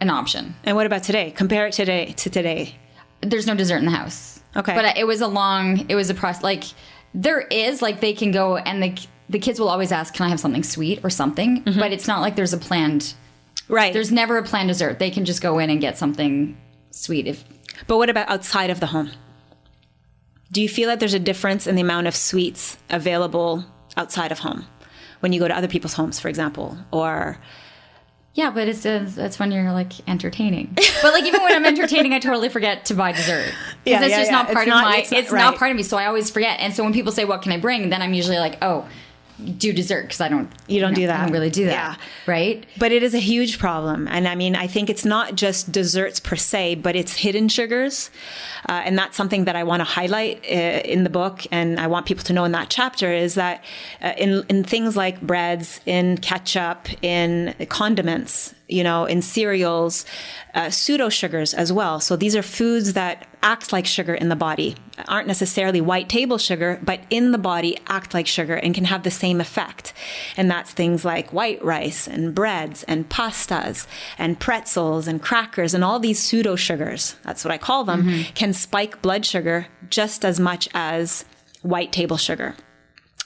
[0.00, 0.56] an option.
[0.64, 1.30] And what about today?
[1.30, 2.74] Compare it today to today.
[3.20, 4.40] There's no dessert in the house.
[4.56, 4.74] Okay.
[4.74, 6.42] But it was a long, it was a process.
[6.42, 6.64] Like,
[7.14, 10.28] there is like they can go and the the kids will always ask, "Can I
[10.28, 11.78] have something sweet or something?" Mm-hmm.
[11.78, 13.14] But it's not like there's a planned.
[13.68, 13.92] Right.
[13.92, 14.98] There's never a planned dessert.
[14.98, 16.56] They can just go in and get something
[16.90, 17.44] sweet if.
[17.86, 19.10] But what about outside of the home?
[20.52, 23.64] Do you feel that there's a difference in the amount of sweets available
[23.96, 24.66] outside of home
[25.20, 27.38] when you go to other people's homes, for example, or
[28.34, 30.76] yeah, but it's it's when you're like entertaining.
[31.02, 33.52] But like even when I'm entertaining, I totally forget to buy dessert
[33.84, 34.36] because yeah, it's yeah, just yeah.
[34.36, 34.96] not part it's of not, my.
[34.96, 35.40] It's, it's right.
[35.40, 36.58] not part of me, so I always forget.
[36.60, 38.88] And so when people say, "What can I bring?" then I'm usually like, "Oh,
[39.56, 40.50] do dessert because I don't.
[40.66, 41.20] You don't you know, do that.
[41.20, 41.72] I don't really do that.
[41.72, 41.96] Yeah.
[42.26, 42.66] Right.
[42.78, 46.20] But it is a huge problem, and I mean, I think it's not just desserts
[46.20, 48.10] per se, but it's hidden sugars,
[48.68, 51.86] uh, and that's something that I want to highlight uh, in the book, and I
[51.86, 53.64] want people to know in that chapter is that
[54.02, 60.04] uh, in in things like breads, in ketchup, in condiments, you know, in cereals,
[60.54, 62.00] uh, pseudo sugars as well.
[62.00, 64.74] So these are foods that act like sugar in the body.
[65.06, 69.04] Aren't necessarily white table sugar, but in the body act like sugar and can have
[69.04, 69.92] the same effect.
[70.36, 73.86] And that's things like white rice and breads and pastas
[74.18, 77.14] and pretzels and crackers and all these pseudo sugars.
[77.22, 78.32] That's what I call them, mm-hmm.
[78.34, 81.24] can spike blood sugar just as much as
[81.62, 82.56] white table sugar.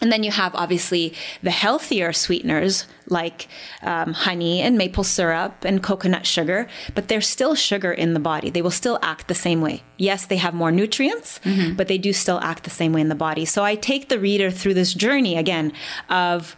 [0.01, 3.49] And then you have obviously the healthier sweeteners like
[3.83, 8.51] um, honey and maple syrup and coconut sugar, but they're still sugar in the body.
[8.51, 9.83] They will still act the same way.
[9.97, 11.75] Yes, they have more nutrients, mm-hmm.
[11.75, 13.45] but they do still act the same way in the body.
[13.45, 15.73] So I take the reader through this journey again
[16.09, 16.55] of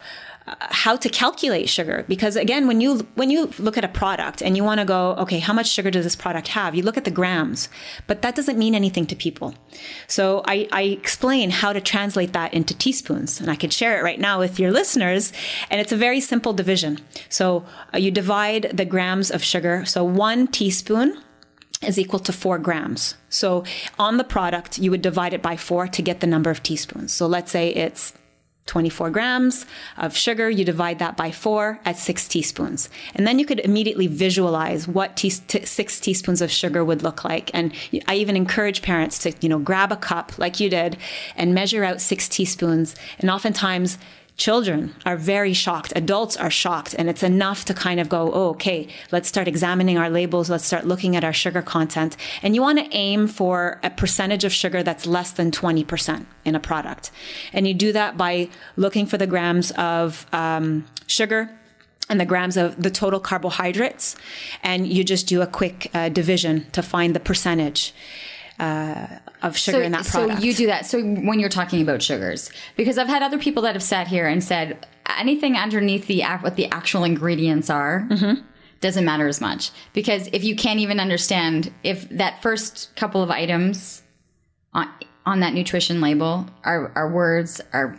[0.59, 2.05] how to calculate sugar.
[2.07, 5.11] Because again when you when you look at a product and you want to go
[5.17, 6.75] okay how much sugar does this product have?
[6.75, 7.69] You look at the grams
[8.07, 9.55] but that doesn't mean anything to people.
[10.07, 14.03] So i, I explain how to translate that into teaspoons and i could share it
[14.03, 15.33] right now with your listeners
[15.69, 16.99] and it's a very simple division.
[17.29, 19.85] So uh, you divide the grams of sugar.
[19.85, 21.21] So one teaspoon
[21.81, 23.15] is equal to four grams.
[23.29, 23.63] So
[23.97, 27.11] on the product, you would divide it by four to get the number of teaspoons.
[27.11, 28.13] So let's say it's
[28.67, 29.65] 24 grams
[29.97, 32.89] of sugar, you divide that by four at six teaspoons.
[33.15, 37.23] And then you could immediately visualize what te- t- six teaspoons of sugar would look
[37.23, 37.51] like.
[37.53, 37.73] And
[38.07, 40.97] I even encourage parents to, you know, grab a cup like you did
[41.35, 42.95] and measure out six teaspoons.
[43.19, 43.97] And oftentimes
[44.41, 45.93] children are very shocked.
[45.95, 49.99] Adults are shocked and it's enough to kind of go oh, okay let's start examining
[49.99, 52.17] our labels let's start looking at our sugar content.
[52.41, 56.55] And you want to aim for a percentage of sugar that's less than 20% in
[56.55, 57.11] a product.
[57.53, 61.51] And you do that by looking for the grams of um, sugar
[62.09, 64.15] and the grams of the total carbohydrates
[64.63, 67.93] and you just do a quick uh, division to find the percentage
[68.59, 69.07] uh,
[69.41, 70.39] of sugar so, in that product.
[70.39, 70.85] So you do that.
[70.85, 74.27] So when you're talking about sugars, because I've had other people that have sat here
[74.27, 74.85] and said
[75.17, 78.07] anything underneath the what the actual ingredients are.
[78.09, 78.45] Mm-hmm.
[78.81, 83.29] Doesn't matter as much because if you can't even understand if that first couple of
[83.29, 84.01] items
[84.73, 84.89] on,
[85.23, 87.95] on that nutrition label are, are words, are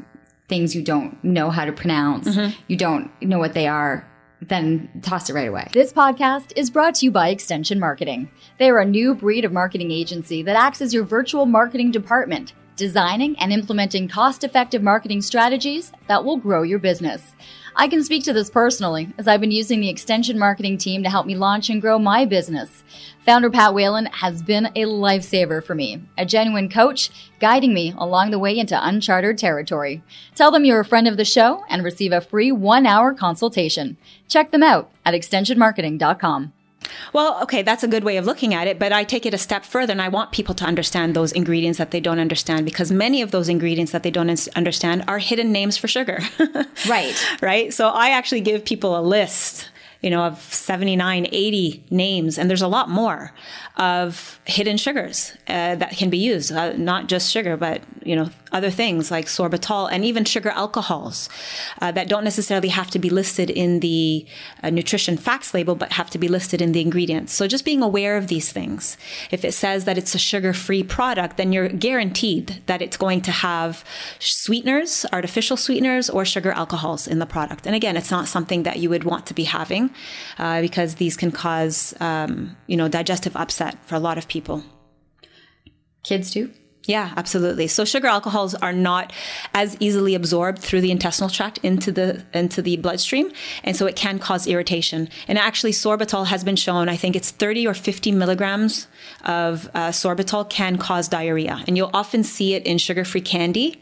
[0.48, 2.52] things you don't know how to pronounce, mm-hmm.
[2.66, 4.04] you don't know what they are,
[4.48, 5.68] then toss it right away.
[5.72, 8.30] This podcast is brought to you by Extension Marketing.
[8.58, 12.52] They are a new breed of marketing agency that acts as your virtual marketing department,
[12.76, 17.34] designing and implementing cost effective marketing strategies that will grow your business.
[17.74, 21.10] I can speak to this personally, as I've been using the extension marketing team to
[21.10, 22.84] help me launch and grow my business.
[23.24, 28.30] Founder Pat Whalen has been a lifesaver for me, a genuine coach guiding me along
[28.30, 30.02] the way into uncharted territory.
[30.34, 33.96] Tell them you're a friend of the show and receive a free one hour consultation.
[34.28, 36.52] Check them out at extensionmarketing.com.
[37.12, 39.38] Well, okay, that's a good way of looking at it, but I take it a
[39.38, 42.90] step further and I want people to understand those ingredients that they don't understand because
[42.92, 46.20] many of those ingredients that they don't understand are hidden names for sugar.
[46.88, 47.14] right.
[47.40, 47.72] Right.
[47.72, 49.68] So I actually give people a list
[50.02, 53.32] you know, of 79, 80 names, and there's a lot more
[53.76, 58.28] of hidden sugars uh, that can be used, uh, not just sugar, but, you know,
[58.52, 61.28] other things like sorbitol and even sugar alcohols
[61.80, 64.26] uh, that don't necessarily have to be listed in the
[64.62, 67.32] uh, nutrition facts label, but have to be listed in the ingredients.
[67.32, 68.98] So just being aware of these things.
[69.30, 73.22] If it says that it's a sugar free product, then you're guaranteed that it's going
[73.22, 73.84] to have
[74.18, 77.66] sweeteners, artificial sweeteners, or sugar alcohols in the product.
[77.66, 79.91] And again, it's not something that you would want to be having
[80.38, 84.62] uh, because these can cause, um, you know, digestive upset for a lot of people.
[86.02, 86.52] Kids too?
[86.86, 87.68] Yeah, absolutely.
[87.68, 89.12] So sugar alcohols are not
[89.54, 93.30] as easily absorbed through the intestinal tract into the into the bloodstream,
[93.62, 95.08] and so it can cause irritation.
[95.28, 96.88] And actually, sorbitol has been shown.
[96.88, 98.88] I think it's 30 or 50 milligrams
[99.24, 103.80] of uh, sorbitol can cause diarrhea, and you'll often see it in sugar-free candy,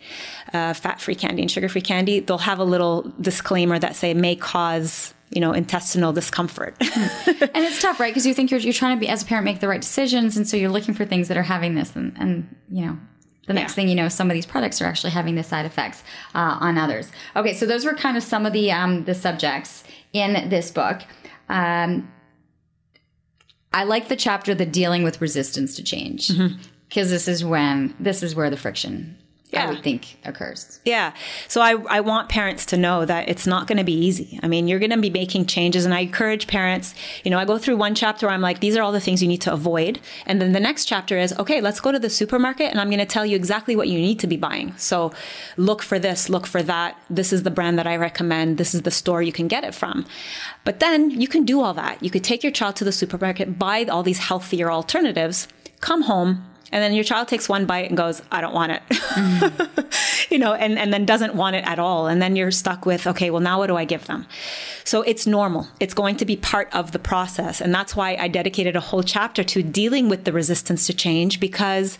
[0.52, 2.20] uh, fat-free candy, and sugar-free candy.
[2.20, 7.80] They'll have a little disclaimer that say may cause you know intestinal discomfort and it's
[7.80, 9.68] tough right because you think you're, you're trying to be as a parent make the
[9.68, 12.84] right decisions and so you're looking for things that are having this and, and you
[12.84, 12.98] know
[13.46, 13.76] the next yeah.
[13.76, 16.02] thing you know some of these products are actually having the side effects
[16.34, 19.84] uh, on others okay so those were kind of some of the um, the subjects
[20.12, 21.02] in this book
[21.48, 22.10] um,
[23.72, 27.12] i like the chapter the dealing with resistance to change because mm-hmm.
[27.12, 29.16] this is when this is where the friction
[29.52, 29.66] yeah.
[29.66, 30.80] I would think occurs.
[30.84, 31.12] Yeah.
[31.48, 34.38] So I, I want parents to know that it's not going to be easy.
[34.42, 35.84] I mean, you're going to be making changes.
[35.84, 38.76] And I encourage parents, you know, I go through one chapter where I'm like, these
[38.76, 40.00] are all the things you need to avoid.
[40.26, 43.00] And then the next chapter is, okay, let's go to the supermarket and I'm going
[43.00, 44.76] to tell you exactly what you need to be buying.
[44.76, 45.12] So
[45.56, 47.00] look for this, look for that.
[47.10, 48.58] This is the brand that I recommend.
[48.58, 50.06] This is the store you can get it from.
[50.64, 52.02] But then you can do all that.
[52.02, 55.48] You could take your child to the supermarket, buy all these healthier alternatives,
[55.80, 58.83] come home, And then your child takes one bite and goes, I don't want it.
[60.30, 62.06] you know, and, and then doesn't want it at all.
[62.06, 64.26] And then you're stuck with, okay, well, now what do I give them?
[64.85, 65.66] So it's normal.
[65.80, 67.61] It's going to be part of the process.
[67.61, 71.40] And that's why I dedicated a whole chapter to dealing with the resistance to change
[71.40, 71.98] because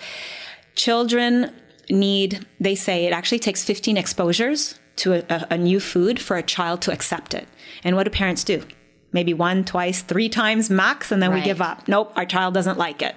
[0.77, 1.53] children
[1.91, 6.43] need, they say it actually takes 15 exposures to a, a, new food for a
[6.43, 7.49] child to accept it.
[7.83, 8.63] And what do parents do?
[9.13, 11.41] Maybe one, twice, three times max, and then right.
[11.41, 11.89] we give up.
[11.89, 13.17] Nope, our child doesn't like it.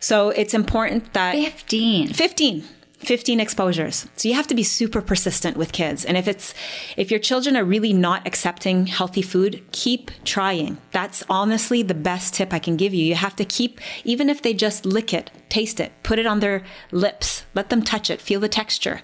[0.00, 2.08] So it's important that 15.
[2.12, 2.64] 15.
[2.98, 4.08] 15 exposures.
[4.16, 6.04] So you have to be super persistent with kids.
[6.04, 6.52] And if it's
[6.96, 10.78] if your children are really not accepting healthy food, keep trying.
[10.90, 13.04] That's honestly the best tip I can give you.
[13.04, 16.40] You have to keep even if they just lick it, taste it, put it on
[16.40, 19.00] their lips, let them touch it, feel the texture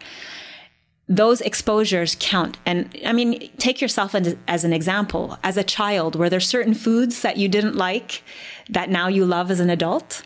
[1.09, 2.57] those exposures count.
[2.65, 5.39] And I mean, take yourself as, as, an example.
[5.43, 8.23] As a child, were there certain foods that you didn't like
[8.71, 10.23] that now you love as an adult?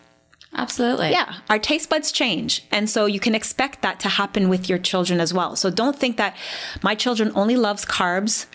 [0.55, 1.11] Absolutely.
[1.11, 1.35] Yeah.
[1.51, 2.65] Our taste buds change.
[2.73, 5.57] And so you can expect that to happen with your children as well.
[5.57, 6.35] So don't think that
[6.83, 8.47] my children only loves carbs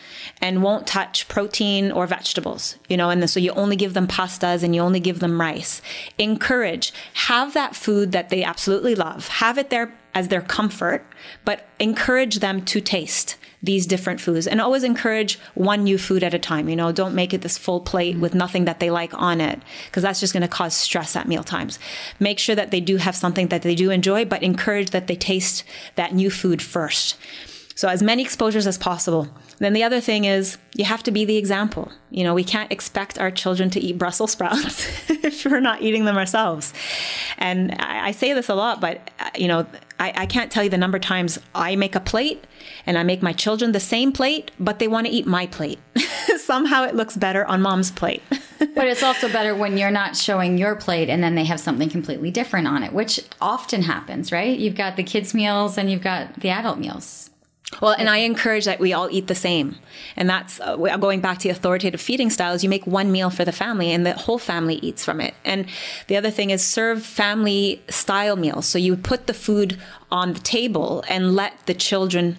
[0.41, 4.63] and won't touch protein or vegetables, you know, and so you only give them pastas
[4.63, 5.82] and you only give them rice.
[6.17, 9.28] Encourage, have that food that they absolutely love.
[9.28, 11.05] Have it there as their comfort,
[11.45, 16.34] but encourage them to taste these different foods and always encourage one new food at
[16.34, 16.68] a time.
[16.68, 19.61] You know, don't make it this full plate with nothing that they like on it
[19.86, 21.80] because that's just going to cause stress at meal times.
[22.20, 25.16] Make sure that they do have something that they do enjoy, but encourage that they
[25.16, 25.64] taste
[25.95, 27.16] that new food first.
[27.76, 29.28] So as many exposures as possible.
[29.59, 31.91] Then the other thing is you have to be the example.
[32.11, 36.05] You know, we can't expect our children to eat Brussels sprouts if we're not eating
[36.05, 36.74] them ourselves.
[37.38, 39.65] And I, I say this a lot, but uh, you know,
[39.99, 42.43] I, I can't tell you the number of times I make a plate
[42.86, 45.80] and I make my children the same plate, but they want to eat my plate.
[46.38, 48.21] Somehow it looks better on mom's plate.
[48.59, 51.89] but it's also better when you're not showing your plate and then they have something
[51.89, 54.59] completely different on it, which often happens, right?
[54.59, 57.30] You've got the kids' meals and you've got the adult meals.
[57.82, 59.76] Well, and I encourage that we all eat the same.
[60.15, 62.63] And that's uh, going back to the authoritative feeding styles.
[62.63, 65.34] You make one meal for the family and the whole family eats from it.
[65.43, 65.67] And
[66.07, 68.65] the other thing is serve family style meals.
[68.65, 69.80] So you put the food
[70.11, 72.38] on the table and let the children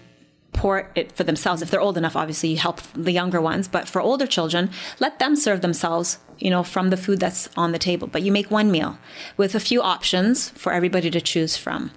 [0.52, 1.62] pour it for themselves.
[1.62, 3.68] If they're old enough, obviously you help the younger ones.
[3.68, 4.70] But for older children,
[5.00, 8.06] let them serve themselves, you know, from the food that's on the table.
[8.06, 8.96] But you make one meal
[9.36, 11.90] with a few options for everybody to choose from.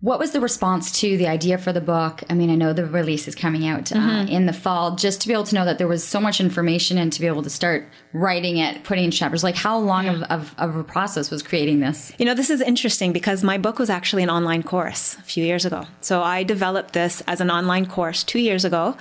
[0.00, 2.22] What was the response to the idea for the book?
[2.30, 4.28] I mean, I know the release is coming out uh, mm-hmm.
[4.28, 4.94] in the fall.
[4.94, 7.26] Just to be able to know that there was so much information and to be
[7.26, 10.12] able to start writing it, putting in chapters, like how long yeah.
[10.12, 12.12] of, of, of, a process was creating this?
[12.16, 15.44] You know, this is interesting because my book was actually an online course a few
[15.44, 15.84] years ago.
[16.00, 18.96] So I developed this as an online course two years ago.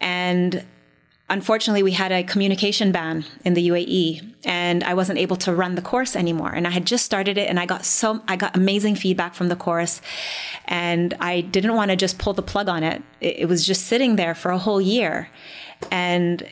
[0.00, 0.64] And
[1.30, 5.76] unfortunately, we had a communication ban in the UAE, and I wasn't able to run
[5.76, 6.50] the course anymore.
[6.50, 9.48] And I had just started it, and I got so I got amazing feedback from
[9.48, 10.02] the course,
[10.66, 13.02] and I didn't want to just pull the plug on it.
[13.20, 15.30] It, was just sitting there for a whole year,
[15.90, 16.46] and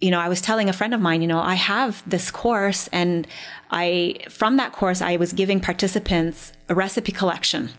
[0.00, 2.88] you know, I was telling a friend of mine, you know, I have this course,
[2.88, 3.26] and
[3.70, 7.70] I from that course I was giving participants a recipe collection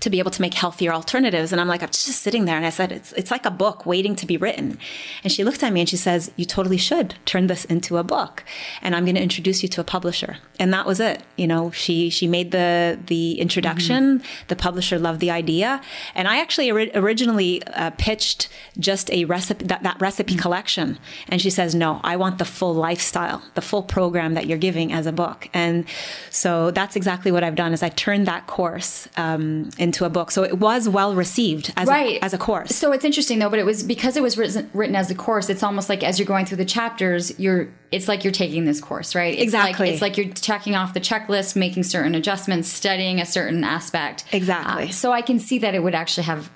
[0.00, 1.52] to be able to make healthier alternatives.
[1.52, 2.56] And I'm like, I'm just sitting there.
[2.56, 4.78] And I said, it's, it's like a book waiting to be written.
[5.22, 8.04] And she looked at me and she says, you totally should turn this into a
[8.04, 8.44] book.
[8.82, 10.38] And I'm going to introduce you to a publisher.
[10.58, 11.22] And that was it.
[11.36, 14.18] You know, she, she made the, the introduction.
[14.18, 14.46] Mm-hmm.
[14.48, 15.80] The publisher loved the idea.
[16.14, 20.42] And I actually ori- originally uh, pitched just a recipe, that, that recipe mm-hmm.
[20.42, 20.98] collection.
[21.28, 24.92] And she says, no, I want the full lifestyle, the full program that you're giving
[24.92, 25.48] as a book.
[25.52, 25.86] And
[26.30, 30.30] so that's exactly what I've done is I turned that course, um, into a book.
[30.30, 32.20] So it was well received as, right.
[32.20, 32.74] a, as a course.
[32.74, 35.50] So it's interesting though, but it was because it was written, written as a course,
[35.50, 38.80] it's almost like as you're going through the chapters, you're it's like you're taking this
[38.80, 39.34] course, right?
[39.34, 39.86] It's exactly.
[39.86, 44.24] Like, it's like you're checking off the checklist, making certain adjustments, studying a certain aspect.
[44.32, 44.88] Exactly.
[44.88, 46.50] Uh, so I can see that it would actually have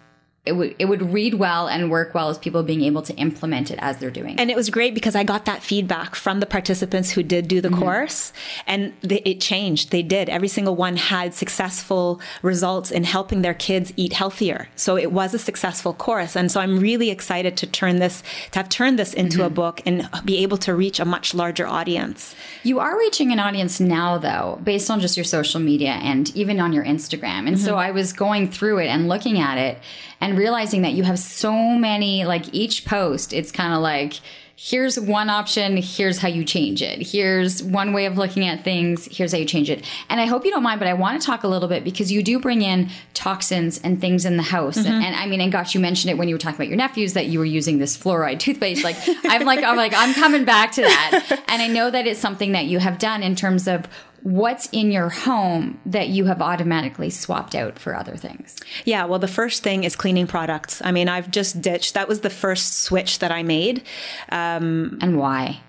[0.44, 3.70] it would it would read well and work well as people being able to implement
[3.70, 4.40] it as they're doing.
[4.40, 7.60] And it was great because I got that feedback from the participants who did do
[7.60, 7.78] the mm-hmm.
[7.78, 8.32] course,
[8.66, 9.92] and they, it changed.
[9.92, 10.28] They did.
[10.28, 14.68] Every single one had successful results in helping their kids eat healthier.
[14.74, 18.58] So it was a successful course, and so I'm really excited to turn this to
[18.58, 19.46] have turned this into mm-hmm.
[19.46, 22.34] a book and be able to reach a much larger audience.
[22.64, 26.58] You are reaching an audience now, though, based on just your social media and even
[26.58, 27.46] on your Instagram.
[27.46, 27.64] And mm-hmm.
[27.64, 29.78] so I was going through it and looking at it
[30.22, 34.14] and realizing that you have so many like each post it's kind of like
[34.54, 37.04] here's one option here's how you change it.
[37.04, 39.84] Here's one way of looking at things here's how you change it.
[40.08, 42.12] And i hope you don't mind but i want to talk a little bit because
[42.12, 44.78] you do bring in toxins and things in the house.
[44.78, 44.92] Mm-hmm.
[44.92, 46.76] and, and, i mean and gosh you mentioned it when you were talking about your
[46.76, 48.84] nephews that you were using this fluoride toothpaste.
[48.84, 51.42] Like i'm like i'm like i'm coming back to that.
[51.52, 53.86] And i know that it's something that you have done in terms of
[54.22, 58.56] what's in your home that you have automatically swapped out for other things?
[58.84, 60.80] Yeah, well, the first thing is cleaning products.
[60.84, 63.82] I mean, I've just ditched, that was the first switch that I made.
[64.28, 65.60] Um, and why?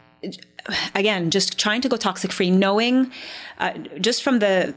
[0.96, 3.12] Again, just trying to go toxic free, knowing
[3.58, 4.74] uh, just from the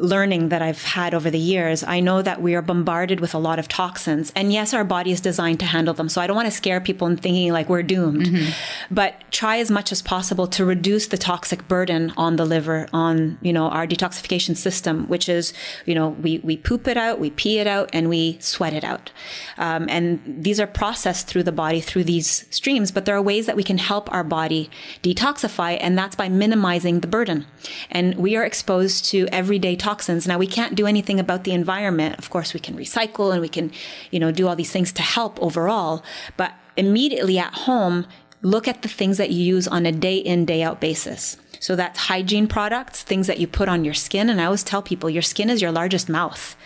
[0.00, 3.38] learning that I've had over the years, I know that we are bombarded with a
[3.38, 4.32] lot of toxins.
[4.36, 6.08] And yes, our body is designed to handle them.
[6.08, 8.26] So I don't want to scare people in thinking like we're doomed.
[8.26, 8.94] Mm-hmm.
[8.94, 13.38] But try as much as possible to reduce the toxic burden on the liver, on,
[13.42, 15.52] you know, our detoxification system, which is,
[15.84, 18.84] you know, we, we poop it out, we pee it out, and we sweat it
[18.84, 19.10] out.
[19.56, 23.46] Um, and these are processed through the body through these streams, but there are ways
[23.46, 24.70] that we can help our body
[25.02, 27.46] detoxify, and that's by minimizing the burden.
[27.90, 30.26] And we are exposed to everyday toxins.
[30.26, 32.18] Now we can't do anything about the environment.
[32.18, 33.70] Of course, we can recycle and we can,
[34.10, 36.04] you know, do all these things to help overall.
[36.36, 38.06] But immediately at home,
[38.42, 41.36] look at the things that you use on a day in, day out basis.
[41.60, 44.28] So that's hygiene products, things that you put on your skin.
[44.28, 46.56] And I always tell people your skin is your largest mouth.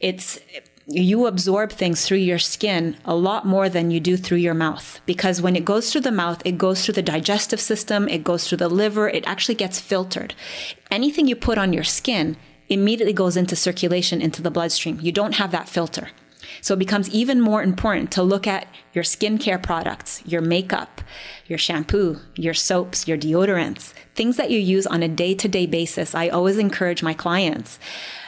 [0.00, 0.38] It's,
[0.86, 5.00] you absorb things through your skin a lot more than you do through your mouth
[5.06, 8.46] because when it goes through the mouth, it goes through the digestive system, it goes
[8.46, 10.34] through the liver, it actually gets filtered.
[10.90, 12.36] Anything you put on your skin
[12.68, 14.98] immediately goes into circulation into the bloodstream.
[15.00, 16.08] You don't have that filter.
[16.60, 21.00] So it becomes even more important to look at your skincare products, your makeup,
[21.46, 25.66] your shampoo, your soaps, your deodorants, things that you use on a day to day
[25.66, 26.14] basis.
[26.14, 27.78] I always encourage my clients.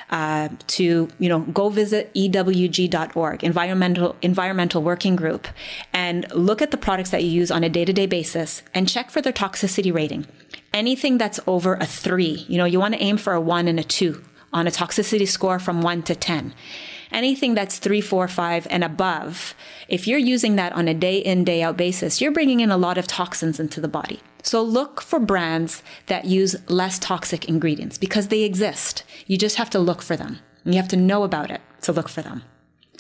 [0.09, 5.49] Uh, to you know go visit ewg.org environmental environmental working group
[5.93, 9.21] and look at the products that you use on a day-to-day basis and check for
[9.21, 10.25] their toxicity rating
[10.77, 13.81] anything that's over a three, you know, you want to aim for a one and
[13.81, 16.55] a two on a toxicity score from one to 10.
[17.11, 19.55] Anything that's three, four, five, and above,
[19.89, 22.77] if you're using that on a day in, day out basis, you're bringing in a
[22.77, 24.21] lot of toxins into the body.
[24.47, 29.03] So look for brands that use less toxic ingredients because they exist.
[29.27, 30.39] You just have to look for them.
[30.65, 32.43] You have to know about it to look for them.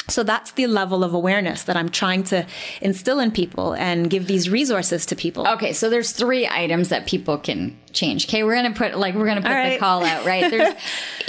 [0.09, 2.47] So that's the level of awareness that I'm trying to
[2.81, 5.47] instill in people and give these resources to people.
[5.49, 8.27] Okay, so there's three items that people can change.
[8.29, 9.75] Okay, we're gonna put like we're gonna put right.
[9.75, 10.49] the call out, right?
[10.49, 10.75] There's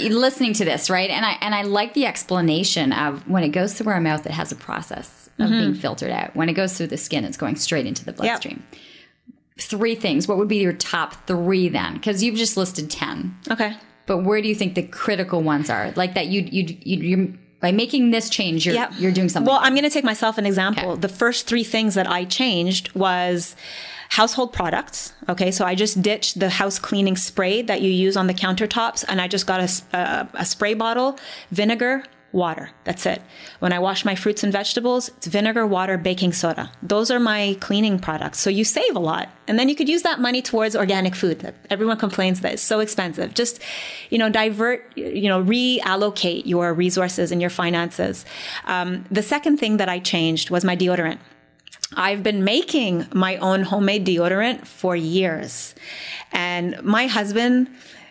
[0.12, 1.10] listening to this, right?
[1.10, 4.32] And I and I like the explanation of when it goes through our mouth, it
[4.32, 5.58] has a process of mm-hmm.
[5.58, 6.36] being filtered out.
[6.36, 8.62] When it goes through the skin, it's going straight into the bloodstream.
[8.70, 8.80] Yep.
[9.58, 10.28] Three things.
[10.28, 11.94] What would be your top three then?
[11.94, 13.36] Because you've just listed ten.
[13.50, 13.76] Okay.
[14.06, 15.92] But where do you think the critical ones are?
[15.96, 18.92] Like that you you you you by making this change, you're, yep.
[18.98, 19.50] you're doing something.
[19.50, 20.92] Well, I'm going to take myself an example.
[20.92, 21.00] Okay.
[21.00, 23.56] The first three things that I changed was
[24.10, 25.12] household products.
[25.28, 29.04] Okay, so I just ditched the house cleaning spray that you use on the countertops,
[29.08, 31.18] and I just got a, a, a spray bottle,
[31.50, 32.04] vinegar,
[32.38, 32.70] water.
[32.84, 33.20] That's it.
[33.58, 36.70] When I wash my fruits and vegetables, it's vinegar, water, baking soda.
[36.82, 38.40] Those are my cleaning products.
[38.40, 39.28] So you save a lot.
[39.46, 42.62] And then you could use that money towards organic food that everyone complains that it's
[42.62, 43.34] so expensive.
[43.34, 43.60] Just,
[44.10, 48.24] you know, divert, you know, reallocate your resources and your finances.
[48.66, 51.18] Um, the second thing that I changed was my deodorant.
[51.96, 55.74] I've been making my own homemade deodorant for years.
[56.32, 57.68] And my husband,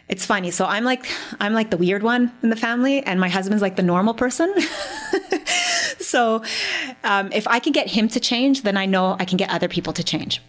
[0.09, 0.51] it's funny.
[0.51, 1.05] So I'm like
[1.39, 4.53] I'm like the weird one in the family, and my husband's like the normal person.
[5.99, 6.43] so
[7.03, 9.67] um, if I can get him to change, then I know I can get other
[9.67, 10.41] people to change.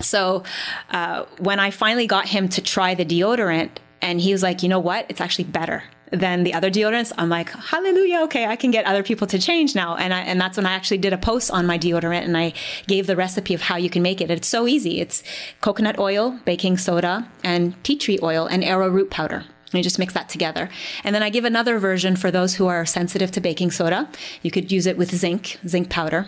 [0.00, 0.44] So
[0.90, 3.70] uh, when I finally got him to try the deodorant,
[4.02, 7.28] and he was like, you know what, it's actually better than the other deodorants, I'm
[7.28, 9.96] like, hallelujah, okay, I can get other people to change now.
[9.96, 12.52] And I, and that's when I actually did a post on my deodorant and I
[12.86, 14.30] gave the recipe of how you can make it.
[14.30, 15.00] It's so easy.
[15.00, 15.22] It's
[15.60, 19.44] coconut oil, baking soda, and tea tree oil and arrowroot powder.
[19.72, 20.68] And you just mix that together.
[21.04, 24.08] And then I give another version for those who are sensitive to baking soda.
[24.42, 26.26] You could use it with zinc, zinc powder.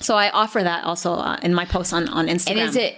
[0.00, 2.50] So I offer that also uh, in my posts on, on Instagram.
[2.50, 2.96] And is it,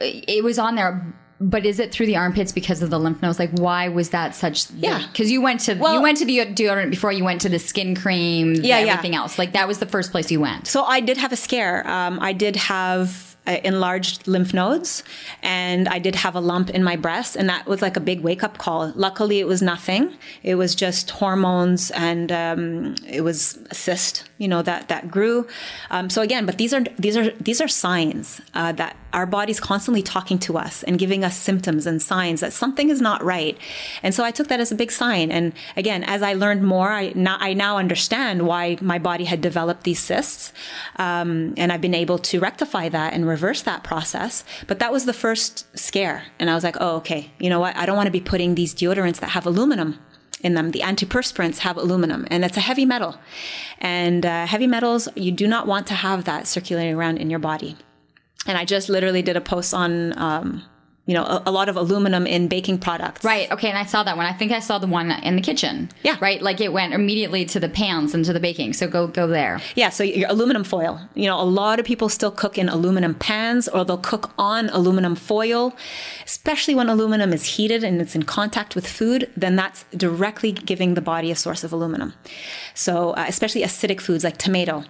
[0.00, 3.38] it was on there but is it through the armpits because of the lymph nodes?
[3.38, 4.70] Like, why was that such?
[4.70, 7.48] Yeah, because you went to well, you went to the deodorant before you went to
[7.48, 8.54] the skin cream.
[8.54, 9.20] Yeah, everything yeah.
[9.20, 9.38] else.
[9.38, 10.66] Like that was the first place you went.
[10.66, 11.86] So I did have a scare.
[11.88, 15.02] Um, I did have enlarged lymph nodes
[15.42, 18.20] and I did have a lump in my breast and that was like a big
[18.20, 18.92] wake up call.
[18.94, 20.14] Luckily it was nothing.
[20.42, 25.46] It was just hormones and um, it was a cyst, you know, that, that grew.
[25.90, 29.60] Um, so again, but these are, these are, these are signs uh, that our body's
[29.60, 33.56] constantly talking to us and giving us symptoms and signs that something is not right.
[34.02, 35.30] And so I took that as a big sign.
[35.30, 39.40] And again, as I learned more, I now, I now understand why my body had
[39.40, 40.52] developed these cysts.
[40.96, 44.44] Um, and I've been able to rectify that and reverse that process.
[44.66, 46.24] But that was the first scare.
[46.38, 47.76] And I was like, oh, okay, you know what?
[47.76, 49.98] I don't want to be putting these deodorants that have aluminum
[50.40, 50.70] in them.
[50.70, 53.12] The antiperspirants have aluminum and it's a heavy metal.
[53.78, 57.38] And uh, heavy metals, you do not want to have that circulating around in your
[57.38, 57.76] body.
[58.46, 60.62] And I just literally did a post on um,
[61.06, 63.24] you know, a, a, lot of aluminum in baking products.
[63.24, 63.50] Right.
[63.52, 63.68] Okay.
[63.68, 64.26] And I saw that one.
[64.26, 65.88] I think I saw the one in the kitchen.
[66.02, 66.16] Yeah.
[66.20, 66.42] Right.
[66.42, 68.72] Like it went immediately to the pans and to the baking.
[68.72, 69.60] So go go there.
[69.76, 69.90] Yeah.
[69.90, 71.00] So your aluminum foil.
[71.14, 74.68] You know, a lot of people still cook in aluminum pans or they'll cook on
[74.70, 75.76] aluminum foil,
[76.24, 79.30] especially when aluminum is heated and it's in contact with food.
[79.36, 82.14] Then that's directly giving the body a source of aluminum.
[82.74, 84.84] So uh, especially acidic foods like tomato.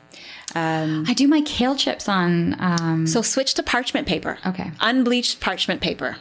[0.57, 2.57] Um, I do my kale chips on.
[2.59, 4.39] Um, so switch to parchment paper.
[4.47, 4.71] Okay.
[4.81, 6.17] Unbleached parchment paper.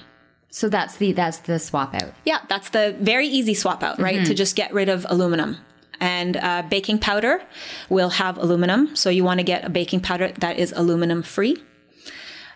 [0.49, 2.13] So that's the that's the swap out.
[2.25, 4.17] Yeah, that's the very easy swap out, right?
[4.17, 4.25] Mm-hmm.
[4.25, 5.57] To just get rid of aluminum.
[6.01, 7.41] And uh, baking powder
[7.87, 11.63] will have aluminum, so you want to get a baking powder that is aluminum free.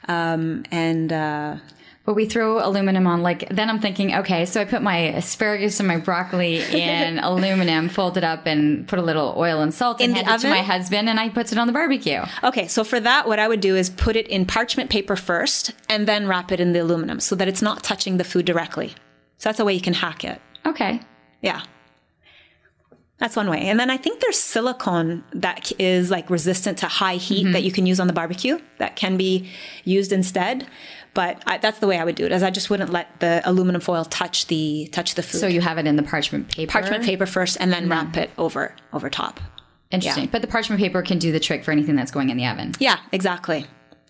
[0.10, 1.56] Um, and uh,
[2.06, 5.80] but we throw aluminum on like then i'm thinking okay so i put my asparagus
[5.80, 10.02] and my broccoli in aluminum fold it up and put a little oil and salt
[10.02, 12.68] in and hand it to my husband and i puts it on the barbecue okay
[12.68, 16.08] so for that what i would do is put it in parchment paper first and
[16.08, 18.90] then wrap it in the aluminum so that it's not touching the food directly
[19.38, 21.00] so that's a way you can hack it okay
[21.42, 21.62] yeah
[23.20, 23.64] that's one way.
[23.64, 27.52] And then I think there's silicone that is like resistant to high heat mm-hmm.
[27.52, 29.50] that you can use on the barbecue that can be
[29.84, 30.66] used instead.
[31.14, 33.42] But I, that's the way I would do it, as I just wouldn't let the
[33.44, 35.40] aluminum foil touch the touch the food.
[35.40, 37.92] So you have it in the parchment paper, parchment paper first, and then mm-hmm.
[37.92, 39.40] wrap it over over top.
[39.92, 40.26] Interesting.
[40.26, 40.30] Yeah.
[40.32, 42.74] But the parchment paper can do the trick for anything that's going in the oven.
[42.80, 43.66] Yeah, exactly.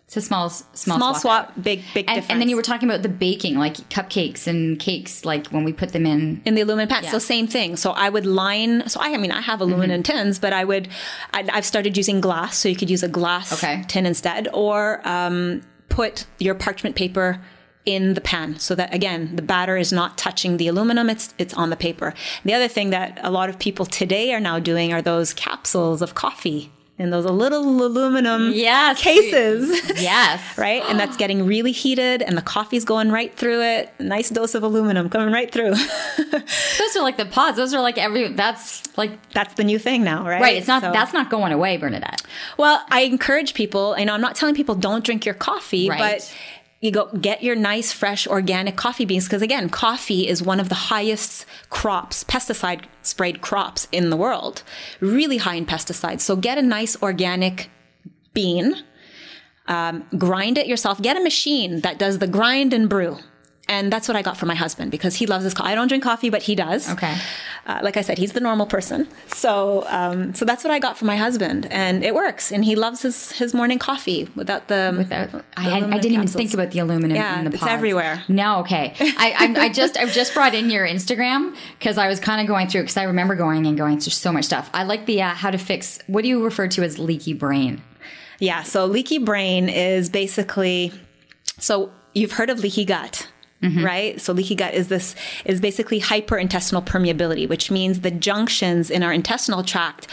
[0.09, 2.31] It's a small, small, small swap, big, big and, difference.
[2.31, 5.71] And then you were talking about the baking, like cupcakes and cakes, like when we
[5.71, 7.03] put them in in the aluminum pan.
[7.03, 7.11] Yeah.
[7.11, 7.75] So same thing.
[7.75, 8.89] So I would line.
[8.89, 10.17] So I, I mean, I have aluminum mm-hmm.
[10.17, 10.87] tins, but I would.
[11.31, 13.83] I, have started using glass, so you could use a glass okay.
[13.87, 15.61] tin instead, or um,
[15.99, 17.41] put your parchment paper
[17.83, 21.53] in the pan so that again the batter is not touching the aluminum it's it's
[21.55, 22.13] on the paper.
[22.45, 26.01] The other thing that a lot of people today are now doing are those capsules
[26.01, 29.01] of coffee in those little aluminum yes.
[29.01, 29.69] cases.
[30.01, 30.41] Yes.
[30.57, 30.83] right?
[30.87, 33.93] And that's getting really heated and the coffee's going right through it.
[33.99, 35.71] Nice dose of aluminum coming right through.
[36.17, 37.55] those are like the pods.
[37.55, 40.41] Those are like every that's like that's the new thing now, right?
[40.41, 40.57] Right.
[40.57, 42.21] It's not so, that's not going away, Bernadette.
[42.57, 45.99] Well, I encourage people, you know, I'm not telling people don't drink your coffee, right.
[45.99, 46.35] but
[46.81, 50.69] you go get your nice fresh organic coffee beans because again coffee is one of
[50.69, 54.63] the highest crops pesticide sprayed crops in the world
[54.99, 57.69] really high in pesticides so get a nice organic
[58.33, 58.75] bean
[59.67, 63.17] um, grind it yourself get a machine that does the grind and brew
[63.69, 65.69] and that's what I got for my husband because he loves his coffee.
[65.69, 66.89] I don't drink coffee, but he does.
[66.89, 67.15] Okay.
[67.65, 69.07] Uh, like I said, he's the normal person.
[69.27, 72.51] So, um, so that's what I got for my husband, and it works.
[72.51, 74.93] And he loves his his morning coffee without the.
[74.97, 76.13] Without, the I, I, didn't capsules.
[76.13, 78.23] even think about the aluminum yeah, in the it's everywhere.
[78.27, 78.95] No, okay.
[78.99, 82.47] I, I, I just I've just brought in your Instagram because I was kind of
[82.47, 84.69] going through because I remember going and going through so much stuff.
[84.73, 85.99] I like the uh, how to fix.
[86.07, 87.81] What do you refer to as leaky brain?
[88.39, 88.63] Yeah.
[88.63, 90.91] So leaky brain is basically.
[91.59, 93.27] So you've heard of leaky gut.
[93.61, 93.85] Mm-hmm.
[93.85, 94.21] right?
[94.21, 99.11] So leaky gut is this is basically hyperintestinal permeability, which means the junctions in our
[99.11, 100.07] intestinal tract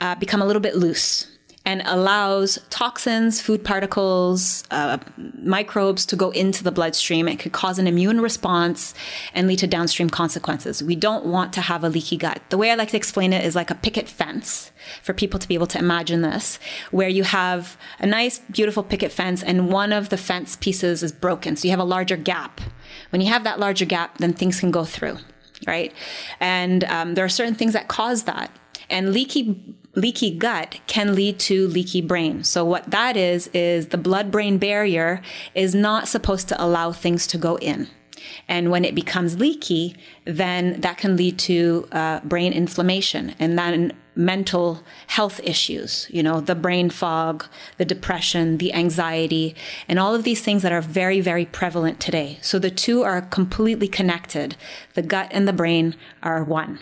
[0.00, 1.26] uh, become a little bit loose
[1.66, 4.98] and allows toxins, food particles, uh,
[5.42, 7.26] microbes to go into the bloodstream.
[7.26, 8.94] It could cause an immune response
[9.32, 10.82] and lead to downstream consequences.
[10.82, 12.42] We don't want to have a leaky gut.
[12.50, 15.48] The way I like to explain it is like a picket fence for people to
[15.48, 16.58] be able to imagine this,
[16.90, 21.12] where you have a nice, beautiful picket fence and one of the fence pieces is
[21.12, 21.56] broken.
[21.56, 22.60] So you have a larger gap.
[23.08, 25.16] When you have that larger gap, then things can go through,
[25.66, 25.94] right?
[26.40, 28.50] And um, there are certain things that cause that.
[28.90, 32.42] And leaky leaky gut can lead to leaky brain.
[32.44, 35.22] So what that is is the blood brain barrier
[35.54, 37.88] is not supposed to allow things to go in.
[38.48, 43.92] And when it becomes leaky, then that can lead to uh, brain inflammation and then
[44.16, 47.44] mental health issues, you know, the brain fog,
[47.78, 49.56] the depression, the anxiety,
[49.88, 52.38] and all of these things that are very, very prevalent today.
[52.40, 54.56] So the two are completely connected.
[54.94, 56.78] The gut and the brain are one.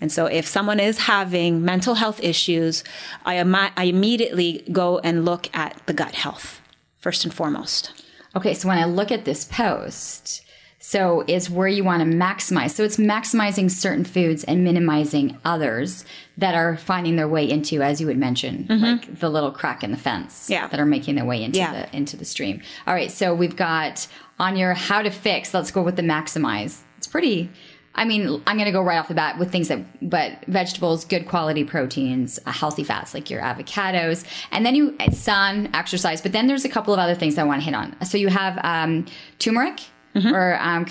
[0.00, 2.84] And so if someone is having mental health issues,
[3.24, 6.60] I, am- I immediately go and look at the gut health
[6.98, 8.04] first and foremost.
[8.34, 10.42] Okay, so when I look at this post,
[10.78, 12.70] so is where you want to maximize.
[12.70, 16.04] So it's maximizing certain foods and minimizing others
[16.38, 18.84] that are finding their way into, as you would mention, mm-hmm.
[18.84, 20.66] like the little crack in the fence yeah.
[20.66, 21.72] that are making their way into yeah.
[21.72, 22.62] the into the stream.
[22.86, 24.08] All right, so we've got
[24.40, 25.54] on your how to fix.
[25.54, 26.80] Let's go with the maximize.
[26.98, 27.50] It's pretty
[27.94, 31.04] I mean, I'm going to go right off the bat with things that, but vegetables,
[31.04, 36.22] good quality proteins, uh, healthy fats like your avocados, and then you sun, exercise.
[36.22, 37.94] But then there's a couple of other things I want to hit on.
[38.04, 39.06] So you have um,
[39.38, 39.80] turmeric
[40.14, 40.34] mm-hmm.
[40.34, 40.86] or um,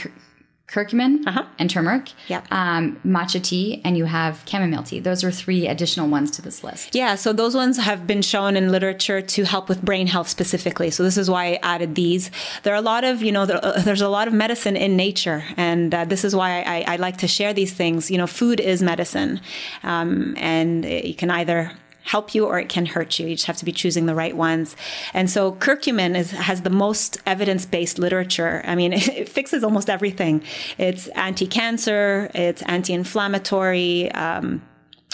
[0.74, 1.44] curcumin Uh-huh.
[1.60, 2.46] and turmeric, Yep.
[2.52, 5.00] um, matcha tea, and you have chamomile tea.
[5.00, 6.96] Those are three additional ones to this list.
[6.96, 10.90] Yeah, so those ones have been shown in literature to help with brain health specifically.
[10.92, 12.32] So this is why I added these.
[12.64, 14.96] There are a lot of, you know, there, uh, there's a lot of medicine in
[14.96, 18.10] nature, and uh, this is why I, I like to share these things.
[18.10, 19.42] You know, food is medicine,
[19.84, 21.72] um, and it can either
[22.04, 23.28] help you or it can hurt you.
[23.28, 24.76] You just have to be choosing the right ones.
[25.14, 28.62] And so curcumin is, has the most evidence-based literature.
[28.66, 30.44] I mean, it, it fixes almost everything.
[30.78, 34.12] It's anti-cancer, it's anti-inflammatory.
[34.12, 34.62] Um,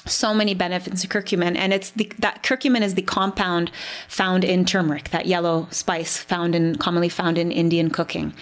[0.06, 3.70] so many benefits of curcumin and it's the, that curcumin is the compound
[4.08, 8.34] found in turmeric that yellow spice found in commonly found in indian cooking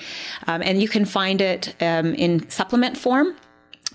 [0.46, 3.36] um, and you can find it um, in supplement form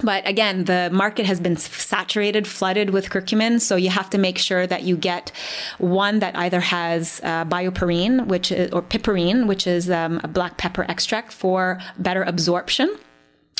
[0.02, 3.60] but again, the market has been saturated, flooded with curcumin.
[3.60, 5.32] So you have to make sure that you get
[5.78, 10.56] one that either has uh, bioperine, which is, or piperine, which is um, a black
[10.56, 12.96] pepper extract for better absorption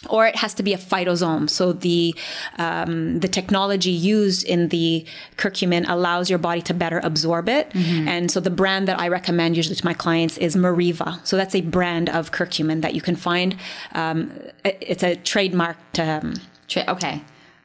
[0.09, 1.49] or it has to be a phytosome.
[1.51, 2.15] So the
[2.59, 5.05] um, the technology used in the
[5.37, 7.71] curcumin allows your body to better absorb it.
[7.75, 11.25] And so the brand that I recommend usually to my clients is Meriva.
[11.27, 13.57] So that's a brand of curcumin that you can find.
[13.93, 14.33] Um,
[14.65, 15.99] it's a trademarked.
[15.99, 16.35] Um,
[16.69, 17.21] Tra- Okay.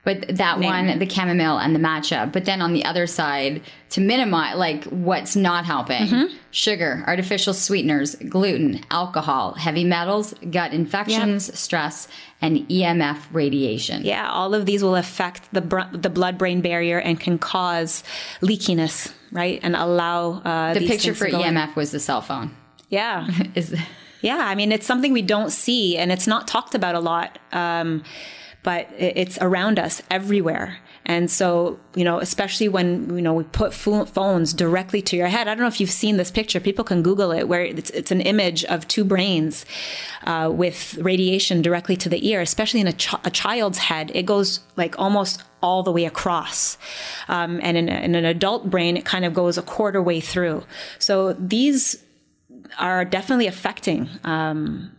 [0.06, 2.32] But that one, the chamomile and the matcha.
[2.32, 6.36] But then on the other side, to minimize, like what's not helping Mm-hmm.
[6.52, 12.08] sugar, artificial sweeteners, gluten, alcohol, heavy metals, gut infections, stress,
[12.42, 14.04] and EMF radiation.
[14.06, 18.04] yeah, all of these will affect the br- the blood brain barrier and can cause
[18.42, 19.60] leakiness, right?
[19.64, 21.56] And allow uh, The picture for go in.
[21.56, 22.56] EMF was the cell phone.
[22.90, 23.28] Yeah.
[23.56, 23.76] Is
[24.22, 27.40] Yeah, I mean, it's something we don't see and it's not talked about a lot,
[27.52, 28.04] um,
[28.66, 30.80] but it's around us everywhere.
[31.06, 35.28] And so, you know, especially when, you know, we put pho- phones directly to your
[35.28, 35.48] head.
[35.48, 36.60] I don't know if you've seen this picture.
[36.60, 39.66] People can Google it where it's, it's an image of two brains
[40.24, 44.12] uh, with radiation directly to the ear, especially in a, ch- a child's head.
[44.16, 46.80] It goes like almost all the way across.
[47.28, 50.20] Um, and in, a, in an adult brain, it kind of goes a quarter way
[50.22, 50.64] through.
[50.98, 52.04] So these
[52.80, 54.92] are definitely affecting um,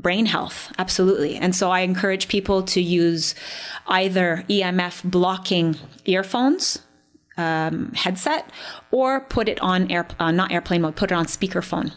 [0.00, 1.36] brain health absolutely.
[1.36, 3.34] And so i encourage people to use
[3.86, 6.80] either emf blocking earphones
[7.36, 8.50] um, headset
[8.90, 11.92] or put it on air uh, not airplane mode put it on speakerphone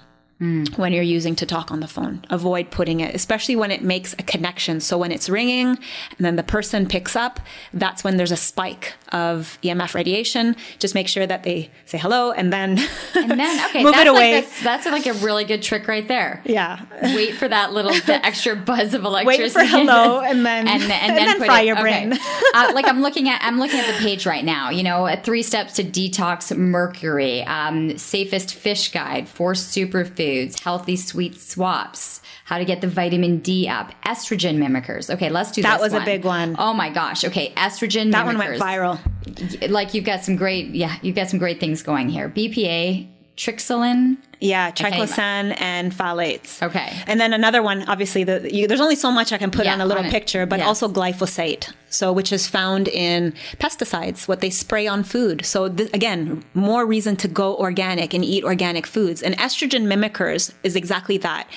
[0.75, 4.13] when you're using to talk on the phone avoid putting it especially when it makes
[4.13, 7.39] a connection so when it's ringing and then the person picks up
[7.73, 12.31] that's when there's a spike of emf radiation just make sure that they say hello
[12.31, 12.71] and then
[13.15, 15.87] and then okay, move that's it away Like this, that's like a really good trick
[15.87, 16.41] right there.
[16.45, 16.79] yeah
[17.15, 19.59] Wait for that little the extra buzz of electricity.
[19.59, 22.07] Wait for hello and then and, and, and then, then put fry it- your okay.
[22.07, 22.13] brain.
[22.53, 24.69] uh, like I'm looking at I'm looking at the page right now.
[24.69, 30.13] You know, three steps to detox mercury, um, safest fish guide, four superfoods,
[30.61, 35.13] healthy sweet swaps, how to get the vitamin D up, estrogen mimickers.
[35.13, 36.55] Okay, let's do That this was a big one.
[36.57, 37.23] Oh my gosh.
[37.23, 38.11] Okay, estrogen.
[38.11, 38.11] Mimickers.
[38.11, 38.25] That mimickers.
[38.25, 39.69] one went viral.
[39.69, 42.29] Like you've got some great yeah, you've got some great things going here.
[42.29, 43.07] BPA,
[43.37, 44.17] trixolin.
[44.39, 46.61] Yeah, triclosan and phthalates.
[46.61, 47.01] Okay.
[47.07, 49.73] And then another one, obviously, the, you, there's only so much I can put Yeah,
[49.73, 50.67] on a little on picture, but Yes.
[50.67, 51.71] also glyphosate.
[51.89, 55.45] So, which is found in pesticides, what they spray on food.
[55.45, 59.21] So, th- again, more reason to go organic and eat organic foods.
[59.21, 61.47] And estrogen mimickers is exactly that.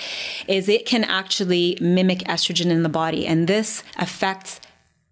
[0.47, 4.61] Is it can actually mimic estrogen in the body, and this affects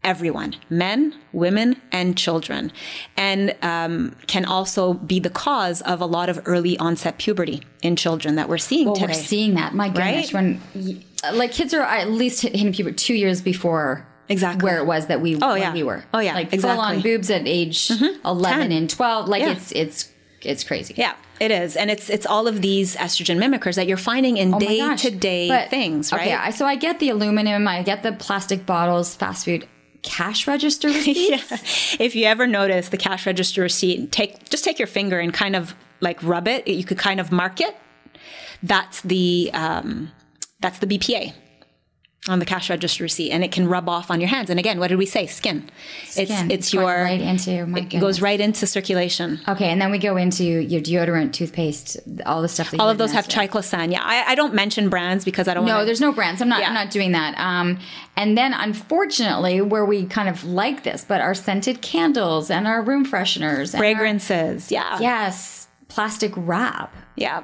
[0.05, 2.71] everyone men women and children
[3.17, 7.97] and um, can also be the cause of a lot of early onset puberty in
[7.97, 9.75] children that we're seeing Well, today we're seeing that.
[9.75, 10.59] My goodness, Right?
[10.75, 11.03] when
[11.35, 14.65] like kids are at least hitting puberty two years before Exactly.
[14.65, 15.73] where it was that we Oh, yeah.
[15.73, 16.05] we were.
[16.15, 17.91] Oh, yeah, like full on boobs at age
[18.25, 18.73] eleven 10.
[18.73, 19.29] and twelve.
[19.29, 19.53] Like Yeah.
[19.53, 20.95] it's it's it's crazy.
[20.97, 24.55] Yeah, it is, and it's it's all of these estrogen mimickers that you're finding in
[24.55, 26.21] Oh day to day things, right?
[26.23, 29.67] Okay, I, so I get the aluminum, I get the plastic bottles, fast food,
[30.05, 31.51] cash register receipts.
[31.51, 32.05] yeah.
[32.05, 35.57] If you ever notice the cash register receipt, take just take your finger and kind
[35.57, 36.69] of like rub it.
[36.69, 37.77] You could kind of mark it.
[38.63, 40.13] That's the um,
[40.61, 41.33] that's the BPA
[42.27, 44.49] on the cash register receipt, and it can rub off on your hands.
[44.49, 45.27] And again, what did we say?
[45.27, 45.69] Skin.
[46.07, 46.27] Skin.
[46.51, 48.01] It's it's your right into my it goodness.
[48.01, 49.41] goes right into circulation.
[49.47, 52.97] Okay, and then we go into your deodorant, toothpaste, all the stuff that All of
[52.99, 53.93] those have triclosan.
[53.93, 55.67] Yeah, I, I don't mention brands because I don't.
[55.67, 56.41] No, wanna, there's no brands.
[56.41, 56.61] I'm not.
[56.61, 56.69] Yeah.
[56.69, 57.37] I'm not doing that.
[57.39, 57.79] Um,
[58.17, 62.81] and then unfortunately, where we kind of like this, but our scented candles and our
[62.83, 64.71] room fresheners, and our- fragrances.
[64.73, 67.43] Yeah, yes, plastic wrap, yeah,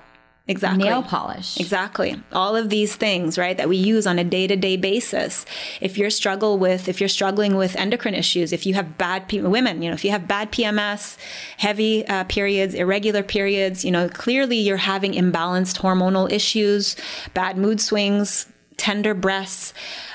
[0.51, 0.85] exactly.
[0.85, 1.59] nail polish.
[1.59, 2.21] Exactly.
[2.33, 5.47] All of these things, right, that we use on a day-to-day basis.
[5.81, 9.41] If you're struggle with if you're struggling with endocrine issues, if you have bad P-
[9.41, 11.17] women, you know, if you have bad PMS,
[11.57, 16.97] heavy uh, periods, irregular periods, you know, clearly you're having imbalanced hormonal issues,
[17.35, 18.47] bad mood swings,
[18.77, 19.73] tender breasts,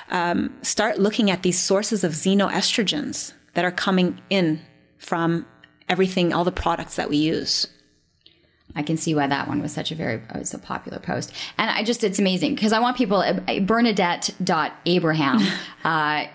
[0.10, 4.60] um, start looking at these sources of xenoestrogens that are coming in
[4.98, 5.46] from
[5.90, 7.68] everything, all the products that we use.
[8.76, 11.70] I can see why that one was such a very was a popular post, and
[11.70, 15.40] I just it's amazing because I want people uh, Bernadette.abraham
[15.84, 16.26] uh,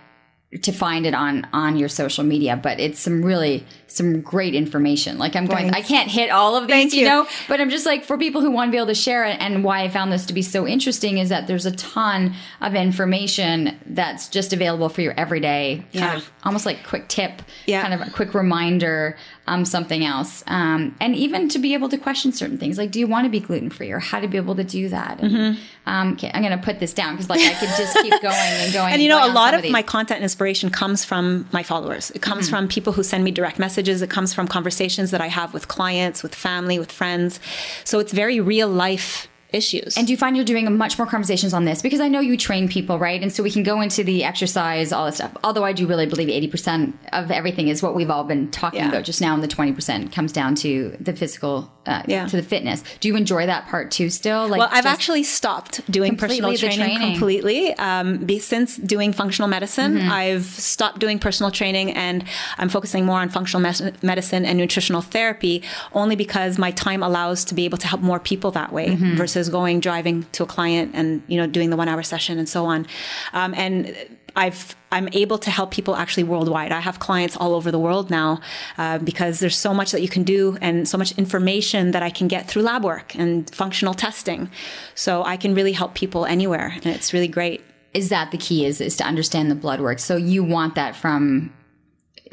[0.63, 5.19] to find it on on your social media, but it's some really some great information.
[5.19, 5.79] Like I'm going, Thanks.
[5.79, 7.07] I can't hit all of these, you you.
[7.09, 9.37] know, but I'm just like for people who want to be able to share it.
[9.41, 12.75] And why I found this to be so interesting is that there's a ton of
[12.75, 16.17] information that's just available for your everyday, kind Yeah.
[16.19, 17.83] of almost like quick tip, Yeah.
[17.83, 19.17] kind of a quick reminder,
[19.47, 23.01] um, something else, um, and even to be able to question certain things, like do
[23.01, 25.19] you want to be gluten free or how to be able to do that.
[25.21, 25.61] And, Mm-hmm.
[25.87, 28.35] um, okay, I'm going to put this down because like I could just keep going
[28.35, 28.93] and going.
[28.93, 32.11] And you know, a lot some of my content and inspiration comes from my followers.
[32.13, 32.57] It comes Mm-hmm.
[32.57, 33.80] from people who send me direct messages.
[33.89, 37.41] It comes from conversations that I have with clients, with family, with friends.
[37.85, 39.97] So it's very real life issues.
[39.97, 41.83] And do you find you're doing much more conversations on this?
[41.83, 43.21] Because I know you train people, right?
[43.23, 45.33] And so we can go into the exercise, all this stuff.
[45.45, 48.89] Although I do really believe 80% of everything is what we've all been talking Yeah.
[48.89, 52.27] about just now, and the 20% comes down to the physical, uh, Yeah.
[52.27, 52.83] to the fitness.
[53.01, 54.49] Do you enjoy that part too still?
[54.49, 57.11] Like, well, I've actually stopped doing personal training, training.
[57.13, 57.75] completely.
[57.75, 60.11] Um, since doing functional medicine, Mm-hmm.
[60.13, 62.25] I've stopped doing personal training and
[62.59, 63.63] I'm focusing more on functional
[64.03, 68.19] medicine and nutritional therapy only because my time allows to be able to help more
[68.21, 69.17] people that way Mm-hmm.
[69.17, 72.49] versus going driving to a client and you know doing the one hour session and
[72.49, 72.87] so on.
[73.33, 73.97] Um, and
[74.37, 76.73] I've I'm able to help people actually worldwide.
[76.73, 78.41] I have clients all over the world now
[78.79, 82.11] uh, because there's so much that you can do and so much information that I
[82.11, 84.51] can get through lab work and functional testing.
[84.95, 87.63] So I can really help people anywhere, and it's really great.
[87.93, 89.99] is that the key is, is to understand the blood work.
[89.99, 91.53] So you want that from,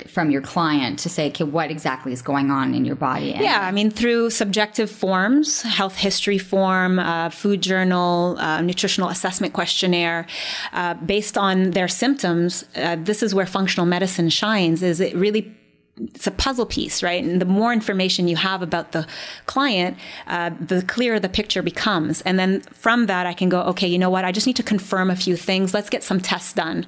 [0.06, 3.34] from your client to say, okay, what exactly is going on in your body?
[3.34, 9.10] And Yeah, I mean, through subjective forms, health history form, uh, food journal, uh, nutritional
[9.10, 10.28] assessment questionnaire,
[10.74, 14.84] uh, based on their symptoms, uh, this is where functional medicine shines.
[14.84, 15.57] Is it really
[16.00, 17.24] it's a puzzle piece, right?
[17.24, 19.08] And the more information you have about the
[19.46, 22.22] client, uh, the clearer the picture becomes.
[22.22, 24.26] And then from that, I can go, okay, you know what?
[24.26, 25.74] I just need to confirm a few things.
[25.74, 26.86] Let's get some tests done.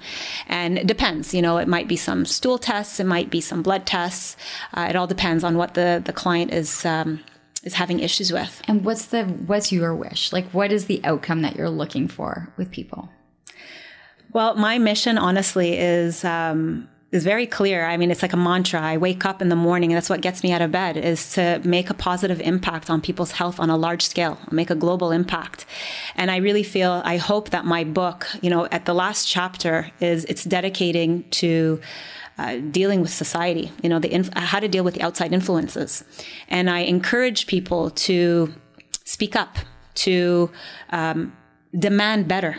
[0.48, 1.34] And it depends.
[1.34, 4.38] You know, it might be some stool tests, it might be some blood tests.
[4.74, 6.86] Uh, it all depends on what the the client is.
[6.86, 7.22] Um,
[7.62, 8.62] is having issues with.
[8.70, 10.32] And what's the what's your wish?
[10.32, 13.10] Like what is the outcome that you're looking for with people?
[14.32, 17.86] Well, my mission, honestly, is um, is very clear.
[17.86, 18.80] I mean, it's like a mantra.
[18.80, 21.34] I wake up in the morning, and that's what gets me out of bed: is
[21.34, 25.12] to make a positive impact on people's health on a large scale, make a global
[25.12, 25.66] impact.
[26.16, 29.92] And I really feel, I hope that my book, you know, at the last chapter,
[30.00, 31.80] is it's dedicating to.
[32.38, 36.06] Uh, dealing with society, you know, the inf- how to deal with the outside influences,
[36.48, 38.54] and I encourage people to
[39.04, 39.58] speak up,
[39.96, 40.50] to
[40.92, 41.36] um,
[41.78, 42.56] demand better,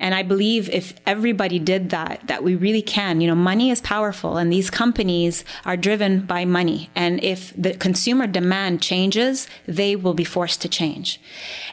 [0.00, 3.20] and I believe if everybody did that, that we really can.
[3.20, 6.90] You know, money is powerful and these companies are driven by money.
[6.94, 11.20] And if the consumer demand changes, they will be forced to change.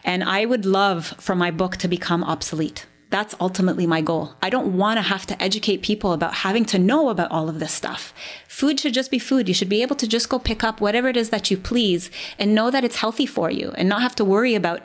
[0.03, 2.85] And I would love for my book to become obsolete.
[3.11, 4.33] That's ultimately my goal.
[4.41, 7.59] I don't want to have to educate people about having to know about all of
[7.59, 8.13] this stuff.
[8.47, 9.47] Food should just be food.
[9.47, 12.09] You should be able to just go pick up whatever it is that you please
[12.39, 14.81] and know that it's healthy for you and not have to worry about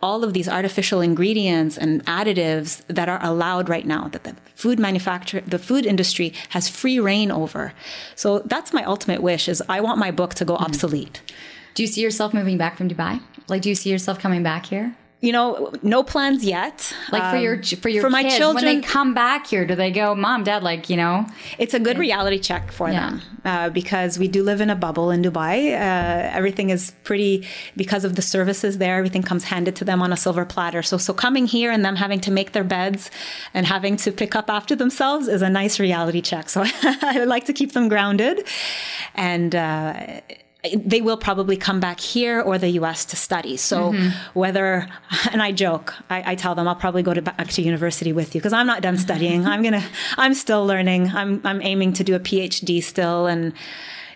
[0.00, 4.78] all of these artificial ingredients and additives that are allowed right now that the food
[4.78, 7.72] manufacturer the food industry has free reign over
[8.14, 10.64] so that's my ultimate wish is i want my book to go mm-hmm.
[10.64, 11.20] obsolete
[11.78, 13.22] Do you see yourself moving back from Dubai?
[13.46, 14.96] Like do you see yourself coming back here?
[15.20, 18.80] You know no plans yet Like for Um, your for your for my children when
[18.80, 21.26] they come back here, do they go, "Mom, Dad, like, you know,
[21.58, 23.00] it's a good reality check for Yeah.
[23.00, 25.56] them uh, because we do live in a bubble in Dubai.
[25.74, 27.44] Uh, everything is pretty
[27.82, 28.96] because of the services there.
[29.02, 30.82] Everything comes handed to them on a silver platter.
[30.90, 33.10] So, so coming here and them having to make their beds
[33.54, 36.48] and having to pick up after themselves is a nice reality check.
[36.48, 36.62] So,
[37.12, 38.36] I like to keep them grounded,
[39.16, 39.54] and.
[39.54, 39.94] Uh,
[40.74, 43.56] they will probably come back here or the US to study.
[43.56, 44.38] So mm-hmm.
[44.38, 44.88] whether,
[45.32, 48.34] and I joke, I, I tell them I'll probably go to back to university with
[48.34, 49.46] you because I'm not done studying.
[49.46, 49.84] I'm gonna,
[50.16, 51.10] I'm still learning.
[51.10, 53.52] I'm, I'm aiming to do a PhD still, and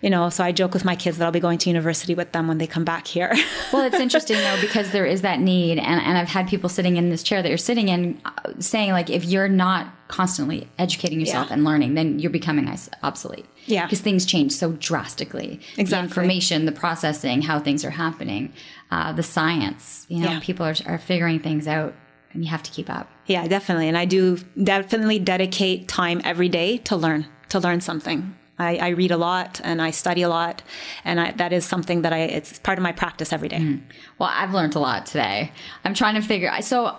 [0.02, 2.32] you know, so I joke with my kids that I'll be going to university with
[2.32, 3.32] them when they come back here.
[3.72, 6.96] Well, it's interesting though because there is that need, and, and I've had people sitting
[6.98, 11.18] in this chair that you're sitting in uh, saying like, if you're not constantly educating
[11.18, 11.54] yourself Yeah.
[11.54, 12.68] and learning, then you're becoming
[13.02, 13.46] obsolete.
[13.64, 13.86] Yeah.
[13.86, 15.60] because things change so drastically.
[15.76, 16.06] The Exactly.
[16.08, 18.52] information, the processing, how things are happening,
[18.90, 20.04] uh, the science.
[20.10, 20.40] You know, Yeah.
[20.42, 21.94] people are, are figuring things out,
[22.34, 23.08] and you have to keep up.
[23.26, 23.88] yeah, definitely.
[23.88, 28.34] And I do definitely dedicate time every day to learn, to learn something.
[28.62, 30.62] I, I read a lot and I study a lot,
[31.04, 33.78] and I, that is something that I it's part of my practice every day.
[34.18, 35.52] Well, I've learned a lot today.
[35.84, 36.50] I'm trying to figure.
[36.62, 36.96] So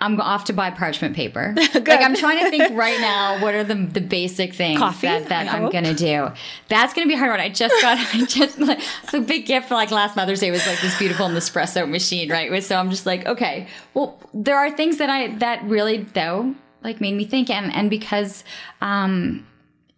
[0.00, 1.54] I'm off to buy parchment paper.
[1.74, 5.28] like I'm trying to think right now, what are the the basic things Coffee, that,
[5.28, 5.72] that I I'm hope.
[5.72, 6.28] gonna do?
[6.68, 7.30] That's gonna be hard.
[7.30, 7.40] One.
[7.40, 8.80] I just got I just like
[9.12, 12.62] the big gift for like last Mother's Day was like this beautiful Nespresso machine, right?
[12.62, 17.00] So I'm just like, okay, well, there are things that I that really though like
[17.00, 18.44] made me think, and and because
[18.82, 19.46] um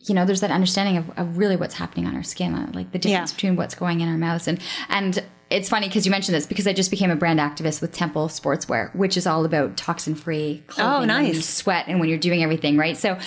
[0.07, 2.93] you know, there's that understanding of, of really what's happening on our skin, uh, like
[2.93, 3.35] the difference Yeah.
[3.37, 4.47] between what's going in our mouths.
[4.49, 7.81] And, and it's funny because you mentioned this because I just became a brand activist
[7.81, 11.09] with Temple Sportswear, which is all about toxin free clothing.
[11.09, 11.49] When you nice.
[11.49, 12.97] sweat and when you're doing everything, right?
[12.97, 13.19] So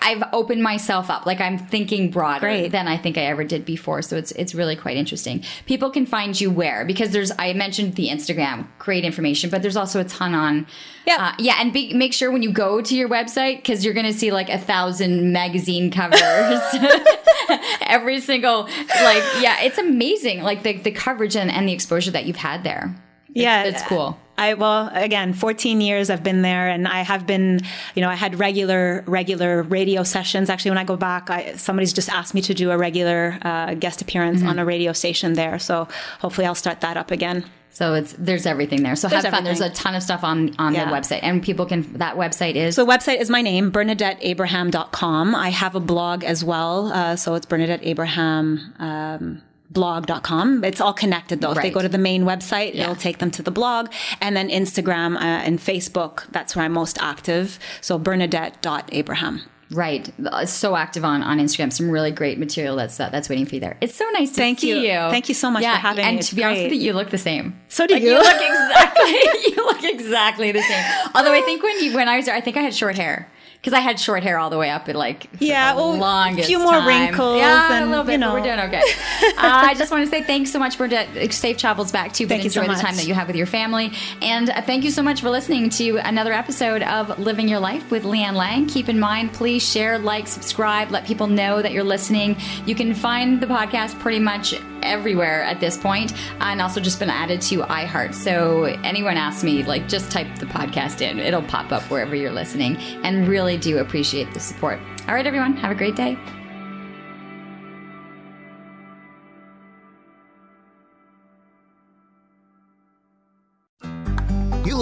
[0.00, 1.26] I've opened myself up.
[1.26, 2.72] Like I'm thinking broader Great.
[2.72, 4.00] than I think I ever did before.
[4.02, 5.44] So it's it's really quite interesting.
[5.66, 9.76] People can find you where because there's I mentioned the Instagram, great information, but there's
[9.76, 10.66] also a ton on.
[11.06, 13.94] Yeah, Uh, yeah, and be, make sure when you go to your website because you're
[13.94, 16.20] going to see like a thousand magazine covers.
[17.82, 20.42] Every single like yeah, it's amazing.
[20.42, 22.94] Like the the coverage and, and the exposure that you've had there.
[23.28, 24.18] yeah, it's cool.
[24.42, 27.60] I well again, 14 years I've been there, and I have been,
[27.94, 30.50] you know, I had regular regular radio sessions.
[30.50, 33.74] Actually, when I go back, I, somebody's just asked me to do a regular uh,
[33.74, 34.48] guest appearance Mm-hmm.
[34.48, 35.58] on a radio station there.
[35.58, 35.86] So
[36.20, 37.44] hopefully, I'll start that up again.
[37.74, 38.96] So it's there's everything there.
[38.96, 39.44] So There's have fun.
[39.44, 40.84] There's a ton of stuff on on Yeah.
[40.84, 41.90] the website, and people can.
[41.94, 45.34] That website is So the website is my name, BernadetteAbraham.com.
[45.34, 46.92] I have a blog as well.
[46.92, 48.74] Uh, so it's Bernadette Abraham.
[48.78, 49.42] Um,
[49.72, 52.82] blog.com it's all connected though if they go to the main website Yeah.
[52.84, 56.72] it'll take them to the blog and then instagram uh, and facebook that's where i'm
[56.72, 61.72] most active so bernadette.abraham Right, Uh, so active on on Instagram.
[61.72, 63.78] Some really great material that's uh, that's waiting for you there.
[63.80, 64.76] It's so nice to Thank see you.
[64.76, 64.98] you.
[65.08, 66.20] Thank you so much for having and me.
[66.20, 67.58] It's to be honest with you, you look the same.
[67.70, 68.10] So do Like, you.
[68.10, 69.12] You look exactly.
[69.50, 70.84] you look exactly the same.
[71.14, 73.30] Although I think when you when I was there, I think I had short hair
[73.62, 76.46] because I had short hair all the way up at like Yeah, the well, longest
[76.46, 76.88] a few more time.
[76.88, 78.12] wrinkles Yeah, and, a little bit.
[78.14, 78.34] you know.
[78.34, 78.78] we're doing okay.
[79.22, 81.32] uh, I just want to say thanks so much, Bernadette.
[81.32, 83.28] Safe travels back to you, but Thank you so enjoy the time that you have
[83.28, 83.92] with your family.
[84.20, 87.88] And uh, thank you so much for listening to another episode of Living Your Life
[87.92, 88.66] with Leanne Lang.
[88.66, 92.36] Keep in mind, please share, like, subscribe, let people know that you're listening.
[92.66, 97.08] You can find the podcast pretty much everywhere at this point, and also just been
[97.10, 98.12] added to iHeart.
[98.16, 102.32] So anyone asks me, like, just type the podcast in; it'll pop up wherever you're
[102.32, 102.76] listening.
[103.04, 104.78] And really do appreciate the support.
[105.08, 106.16] All right, everyone, have a great day.